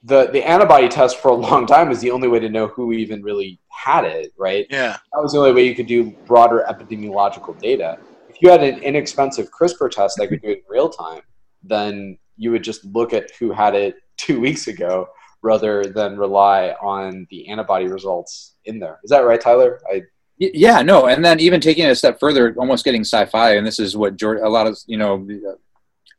the 0.05 0.31
the 0.31 0.43
antibody 0.43 0.89
test 0.89 1.19
for 1.19 1.29
a 1.29 1.35
long 1.35 1.67
time 1.67 1.89
was 1.89 2.01
the 2.01 2.11
only 2.11 2.29
way 2.29 2.39
to 2.41 2.49
know 2.49 2.69
who 2.69 2.93
even 2.93 3.23
really 3.23 3.61
had 3.69 4.05
it, 4.05 4.33
right? 4.39 4.67
Yeah. 4.71 4.97
That 5.13 5.23
was 5.23 5.33
the 5.33 5.39
only 5.39 5.53
way 5.53 5.67
you 5.67 5.75
could 5.75 5.87
do 5.87 6.13
broader 6.27 6.65
epidemiological 6.69 7.61
data. 7.61 7.99
If 8.29 8.41
you 8.41 8.49
had 8.49 8.63
an 8.63 8.79
inexpensive 8.83 9.51
CRISPR 9.51 9.91
test 9.91 10.17
that 10.17 10.29
could 10.29 10.41
do 10.41 10.49
it 10.49 10.59
in 10.59 10.65
real 10.69 10.89
time, 10.89 11.23
then 11.63 12.17
you 12.41 12.51
would 12.51 12.65
just 12.65 12.85
look 12.87 13.13
at 13.13 13.31
who 13.39 13.53
had 13.53 13.75
it 13.75 13.97
two 14.17 14.41
weeks 14.41 14.67
ago 14.67 15.09
rather 15.43 15.85
than 15.85 16.17
rely 16.17 16.75
on 16.83 17.27
the 17.31 17.49
antibody 17.49 17.87
results 17.87 18.57
in 18.65 18.79
there. 18.79 18.99
Is 19.05 19.11
that 19.11 19.21
right, 19.21 19.41
Tyler? 19.41 19.81
I 19.93 20.03
Yeah, 20.39 20.83
no, 20.83 21.07
and 21.07 21.25
then 21.25 21.39
even 21.39 21.61
taking 21.61 21.85
it 21.85 21.91
a 21.91 21.95
step 21.95 22.19
further, 22.19 22.55
almost 22.59 22.85
getting 22.85 23.03
sci-fi, 23.03 23.57
and 23.57 23.67
this 23.67 23.79
is 23.79 23.97
what 23.97 24.17
George, 24.17 24.41
a 24.43 24.49
lot 24.49 24.67
of 24.67 24.79
you 24.87 24.97
know, 24.97 25.27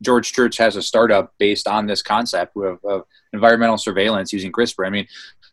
George 0.02 0.32
Church 0.32 0.58
has 0.58 0.76
a 0.76 0.82
startup 0.82 1.34
based 1.40 1.68
on 1.68 1.88
this 1.88 2.02
concept 2.02 2.56
of, 2.56 2.80
of 2.84 3.04
environmental 3.34 3.78
surveillance 3.78 4.32
using 4.32 4.52
CRISPR. 4.52 4.86
I 4.86 4.90
mean, 4.92 5.08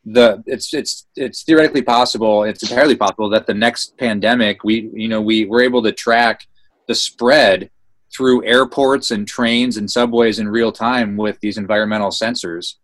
the 0.04 0.42
it's 0.46 0.74
it's 0.74 1.06
it's 1.16 1.42
theoretically 1.44 1.82
possible, 1.82 2.44
it's 2.44 2.62
entirely 2.62 2.96
possible 2.96 3.30
that 3.30 3.46
the 3.46 3.54
next 3.54 3.96
pandemic, 3.96 4.64
we 4.64 4.90
you 4.94 5.08
know 5.08 5.22
we 5.22 5.46
we're 5.46 5.62
able 5.62 5.82
to 5.82 5.92
track 5.92 6.46
the 6.86 6.94
spread 6.94 7.70
through 8.18 8.44
airports 8.44 9.12
and 9.12 9.28
trains 9.28 9.76
and 9.76 9.88
subways 9.88 10.40
in 10.40 10.48
real 10.48 10.72
time 10.72 11.16
with 11.16 11.38
these 11.38 11.56
environmental 11.56 12.10
sensors. 12.10 12.74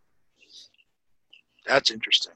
That's 1.66 1.90
interesting. 1.90 2.34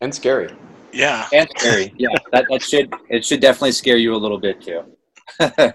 and 0.00 0.14
scary. 0.14 0.54
Yeah. 0.92 1.26
And 1.32 1.48
scary, 1.58 1.92
yeah, 1.98 2.08
that, 2.30 2.46
that 2.50 2.62
should 2.62 2.92
it 3.08 3.24
should 3.24 3.40
definitely 3.40 3.72
scare 3.72 3.96
you 3.96 4.14
a 4.14 4.16
little 4.16 4.38
bit 4.38 4.62
too. 4.62 4.84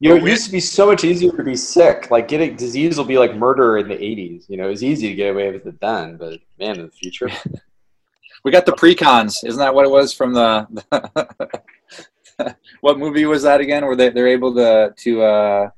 You 0.00 0.10
know, 0.10 0.16
it 0.16 0.28
used 0.28 0.46
to 0.46 0.50
be 0.52 0.60
so 0.60 0.86
much 0.86 1.04
easier 1.04 1.30
to 1.30 1.44
be 1.44 1.56
sick. 1.56 2.10
Like 2.10 2.26
getting 2.26 2.56
disease 2.56 2.98
will 2.98 3.04
be 3.06 3.16
like 3.16 3.36
murder 3.36 3.78
in 3.78 3.88
the 3.88 3.94
'80s. 3.94 4.44
You 4.50 4.56
know, 4.58 4.66
it 4.66 4.70
was 4.70 4.82
easy 4.84 5.08
to 5.08 5.14
get 5.14 5.30
away 5.30 5.52
with 5.52 5.64
it 5.66 5.80
then, 5.80 6.16
but 6.16 6.40
man, 6.58 6.80
in 6.80 6.86
the 6.86 6.90
future, 6.90 7.30
We 8.44 8.50
got 8.50 8.66
the 8.66 8.72
precogs. 8.72 9.42
Isn't 9.42 9.58
that 9.58 9.74
what 9.74 9.86
it 9.86 9.90
was 9.90 10.12
from 10.12 10.34
the? 10.34 10.66
what 12.80 12.98
movie 12.98 13.26
was 13.26 13.42
that 13.42 13.60
again? 13.60 13.84
Where 13.86 13.96
they 13.96 14.10
they're 14.10 14.28
able 14.28 14.54
to 14.54 14.94
to 14.96 15.22
uh, 15.22 15.70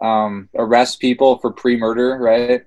um, 0.00 0.48
arrest 0.54 1.00
people 1.00 1.38
for 1.38 1.52
pre-murder, 1.52 2.18
right? 2.18 2.62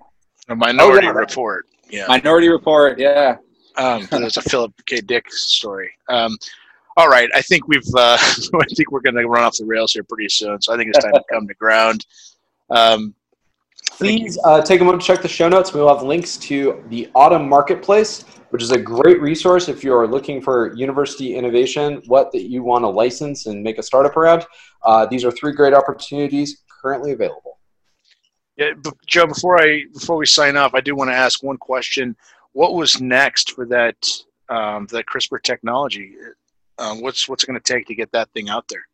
A 0.50 0.56
Minority 0.56 1.08
Oh, 1.08 1.12
yeah. 1.12 1.18
Report. 1.18 1.66
Yeah. 1.90 2.06
Minority 2.08 2.50
Report. 2.50 3.00
Yeah. 3.00 3.38
Um, 3.78 4.08
there's 4.12 4.38
a 4.38 4.42
Philip 4.42 4.74
K. 4.86 5.02
Dick 5.02 5.32
story. 5.32 5.92
Um, 6.10 6.38
all 6.96 7.08
right, 7.10 7.30
I 7.34 7.42
think 7.42 7.68
we've. 7.68 7.82
Uh, 7.96 8.18
I 8.20 8.66
think 8.76 8.92
we're 8.92 9.02
going 9.02 9.16
to 9.16 9.26
run 9.28 9.44
off 9.44 9.58
the 9.58 9.66
rails 9.66 9.94
here 9.94 10.04
pretty 10.04 10.30
soon. 10.30 10.62
So 10.62 10.74
I 10.74 10.78
think 10.78 10.90
it's 10.90 11.04
time 11.04 11.14
to 11.14 11.24
come 11.32 11.48
to 11.48 11.54
ground. 11.56 12.06
Um. 12.70 13.16
Please 13.98 14.40
uh, 14.46 14.62
take 14.62 14.82
a 14.82 14.84
moment 14.84 15.02
to 15.04 15.08
check 15.08 15.22
the 15.22 15.28
show 15.28 15.50
notes. 15.50 15.74
We 15.74 15.80
will 15.82 15.94
have 15.94 16.04
links 16.04 16.38
to 16.38 16.84
the 16.88 17.10
AUTM 17.16 17.48
Marketplace, 17.48 18.24
which 18.54 18.62
is 18.62 18.70
a 18.70 18.78
great 18.78 19.20
resource 19.20 19.68
if 19.68 19.84
you 19.84 19.92
are 19.96 20.06
looking 20.06 20.40
for 20.40 20.76
university 20.76 21.34
innovation, 21.34 22.04
what 22.06 22.32
that 22.32 22.44
you 22.44 22.62
want 22.62 22.84
to 22.84 22.88
license 22.88 23.48
and 23.48 23.64
make 23.64 23.80
a 23.80 23.84
startup 23.84 24.16
around. 24.16 24.46
Uh, 24.84 25.08
these 25.08 25.26
are 25.26 25.32
three 25.32 25.54
great 25.54 25.74
opportunities 25.74 26.62
currently 26.68 27.14
available. 27.14 27.58
Yeah, 28.56 28.74
but 28.84 28.94
Joe. 29.08 29.26
Before 29.26 29.60
I 29.60 29.86
before 29.92 30.18
we 30.18 30.28
sign 30.28 30.56
off, 30.56 30.76
I 30.76 30.82
do 30.82 30.96
want 30.96 31.10
to 31.10 31.16
ask 31.16 31.42
one 31.42 31.58
question. 31.58 32.16
What 32.52 32.76
was 32.76 33.02
next 33.02 33.54
for 33.54 33.66
that 33.66 33.96
um, 34.50 34.86
that 34.92 35.08
CRISPR 35.08 35.42
technology? 35.42 36.14
Um, 36.78 37.02
what's 37.02 37.28
what's 37.28 37.44
it 37.44 37.48
going 37.48 37.60
to 37.60 37.74
take 37.74 37.88
to 37.88 37.96
get 37.96 38.12
that 38.12 38.30
thing 38.34 38.50
out 38.50 38.68
there? 38.68 38.86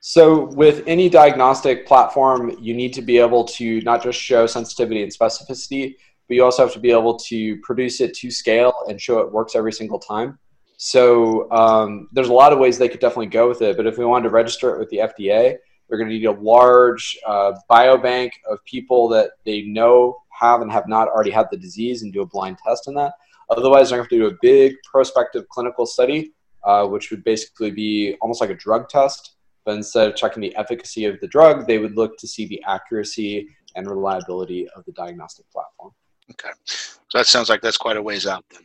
So, 0.00 0.46
with 0.54 0.82
any 0.86 1.10
diagnostic 1.10 1.86
platform, 1.86 2.56
you 2.62 2.72
need 2.72 2.94
to 2.94 3.02
be 3.02 3.18
able 3.18 3.44
to 3.44 3.82
not 3.82 4.02
just 4.02 4.18
show 4.18 4.46
sensitivity 4.46 5.02
and 5.02 5.12
specificity, 5.12 5.96
but 6.28 6.34
you 6.34 6.44
also 6.44 6.64
have 6.64 6.72
to 6.74 6.80
be 6.80 6.90
able 6.90 7.16
to 7.18 7.56
produce 7.60 8.00
it 8.00 8.14
to 8.14 8.30
scale 8.30 8.72
and 8.88 9.00
show 9.00 9.18
it 9.20 9.32
works 9.32 9.54
every 9.54 9.72
single 9.72 9.98
time. 9.98 10.38
So, 10.78 11.50
um, 11.52 12.08
there's 12.12 12.28
a 12.28 12.32
lot 12.32 12.52
of 12.52 12.58
ways 12.58 12.76
they 12.76 12.88
could 12.88 13.00
definitely 13.00 13.26
go 13.26 13.48
with 13.48 13.62
it. 13.62 13.76
But 13.76 13.86
if 13.86 13.96
we 13.96 14.04
wanted 14.04 14.24
to 14.24 14.30
register 14.30 14.74
it 14.74 14.78
with 14.78 14.90
the 14.90 14.98
FDA, 14.98 15.56
they're 15.88 15.98
going 15.98 16.08
to 16.08 16.14
need 16.14 16.26
a 16.26 16.32
large 16.32 17.16
uh, 17.26 17.52
biobank 17.70 18.30
of 18.50 18.62
people 18.64 19.08
that 19.08 19.30
they 19.44 19.62
know 19.62 20.18
have 20.38 20.60
and 20.60 20.70
have 20.70 20.88
not 20.88 21.08
already 21.08 21.30
had 21.30 21.46
the 21.50 21.56
disease 21.56 22.02
and 22.02 22.12
do 22.12 22.22
a 22.22 22.26
blind 22.26 22.58
test 22.66 22.88
on 22.88 22.94
that. 22.94 23.14
Otherwise, 23.48 23.88
they're 23.88 23.98
going 23.98 24.08
to 24.08 24.16
have 24.16 24.22
to 24.22 24.30
do 24.30 24.34
a 24.34 24.38
big 24.42 24.74
prospective 24.90 25.48
clinical 25.48 25.86
study, 25.86 26.32
uh, 26.64 26.86
which 26.86 27.10
would 27.10 27.24
basically 27.24 27.70
be 27.70 28.16
almost 28.20 28.40
like 28.40 28.50
a 28.50 28.54
drug 28.54 28.88
test 28.88 29.36
but 29.66 29.74
instead 29.74 30.08
of 30.08 30.14
checking 30.14 30.40
the 30.40 30.56
efficacy 30.56 31.04
of 31.04 31.20
the 31.20 31.26
drug, 31.26 31.66
they 31.66 31.78
would 31.78 31.96
look 31.96 32.16
to 32.18 32.28
see 32.28 32.46
the 32.46 32.62
accuracy 32.66 33.48
and 33.74 33.90
reliability 33.90 34.66
of 34.70 34.84
the 34.86 34.92
diagnostic 34.92 35.44
platform. 35.50 35.90
Okay, 36.38 36.52
so 36.66 37.18
that 37.18 37.26
sounds 37.26 37.48
like 37.48 37.60
that's 37.60 37.76
quite 37.76 37.96
a 37.96 38.02
ways 38.02 38.26
out 38.26 38.44
then. 38.50 38.62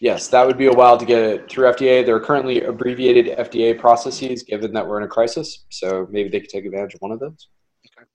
Yes, 0.00 0.28
that 0.28 0.46
would 0.46 0.58
be 0.58 0.66
a 0.66 0.72
while 0.72 0.98
to 0.98 1.04
get 1.04 1.22
it 1.22 1.48
through 1.48 1.70
FDA. 1.70 2.04
There 2.04 2.16
are 2.16 2.20
currently 2.20 2.62
abbreviated 2.62 3.38
FDA 3.38 3.78
processes 3.78 4.42
given 4.42 4.72
that 4.72 4.86
we're 4.86 4.98
in 4.98 5.04
a 5.04 5.08
crisis, 5.08 5.64
so 5.70 6.08
maybe 6.10 6.28
they 6.28 6.40
could 6.40 6.50
take 6.50 6.64
advantage 6.64 6.94
of 6.94 7.00
one 7.00 7.12
of 7.12 7.20
those. 7.20 7.48
Okay, 7.86 8.06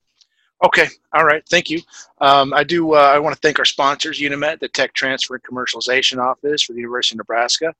okay. 0.65 0.88
all 1.13 1.23
right, 1.23 1.43
thank 1.49 1.69
you. 1.69 1.82
Um, 2.19 2.53
I 2.53 2.63
do. 2.63 2.93
Uh, 2.93 3.12
I 3.13 3.19
want 3.19 3.36
to 3.36 3.39
thank 3.39 3.58
our 3.58 3.65
sponsors, 3.65 4.19
UNeMed, 4.19 4.60
the 4.60 4.67
Tech 4.67 4.93
Transfer 4.93 5.36
and 5.36 5.43
Commercialization 5.43 6.17
Office 6.17 6.63
for 6.63 6.73
the 6.73 6.80
University 6.80 7.15
of 7.15 7.19
Nebraska, 7.19 7.73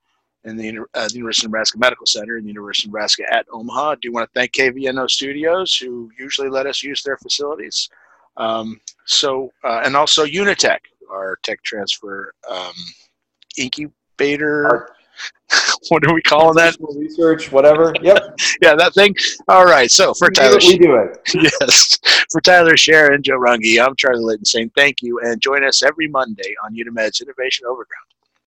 and 0.44 0.58
the, 0.58 0.84
uh, 0.94 1.08
the 1.08 1.14
University 1.14 1.46
of 1.46 1.50
Nebraska 1.50 1.78
Medical 1.78 2.06
Center 2.06 2.36
and 2.36 2.44
the 2.44 2.48
University 2.48 2.88
of 2.88 2.92
Nebraska 2.92 3.24
at 3.30 3.46
Omaha. 3.52 3.90
I 3.90 3.94
do 4.00 4.12
want 4.12 4.26
to 4.26 4.38
thank 4.38 4.52
KVNO 4.52 5.10
Studios, 5.10 5.76
who 5.76 6.10
usually 6.18 6.48
let 6.48 6.66
us 6.66 6.82
use 6.82 7.02
their 7.02 7.18
facilities. 7.18 7.90
Um, 8.38 8.80
so, 9.04 9.50
uh, 9.64 9.82
and 9.84 9.96
also 9.96 10.24
UNeTech, 10.24 10.78
our 11.10 11.38
tech 11.42 11.62
transfer 11.62 12.32
um, 12.50 12.72
incubator. 13.58 14.66
Our- 14.66 14.88
what 15.88 16.06
are 16.06 16.14
we 16.14 16.22
calling 16.22 16.54
that? 16.56 16.76
Research, 16.94 17.50
whatever. 17.50 17.92
Yep, 18.02 18.38
Yeah, 18.62 18.76
that 18.76 18.94
thing. 18.94 19.14
All 19.48 19.64
right. 19.64 19.90
So 19.90 20.14
for 20.14 20.28
we 20.28 20.34
do 20.34 20.40
Tyler, 20.40 20.58
it, 20.58 20.64
we 20.64 20.78
do 20.78 20.94
it. 20.96 21.18
yes, 21.60 21.98
for 22.30 22.40
Tyler 22.40 22.76
Sharon, 22.76 23.22
Joe 23.22 23.38
Runge, 23.38 23.84
I'm 23.84 23.96
Charlie 23.96 24.22
Litton 24.22 24.44
saying 24.44 24.70
thank 24.76 25.02
you 25.02 25.18
and 25.20 25.40
join 25.40 25.64
us 25.64 25.82
every 25.82 26.06
Monday 26.06 26.54
on 26.64 26.74
UNeMed's 26.74 27.20
Innovation 27.20 27.66
Overground. 27.66 28.07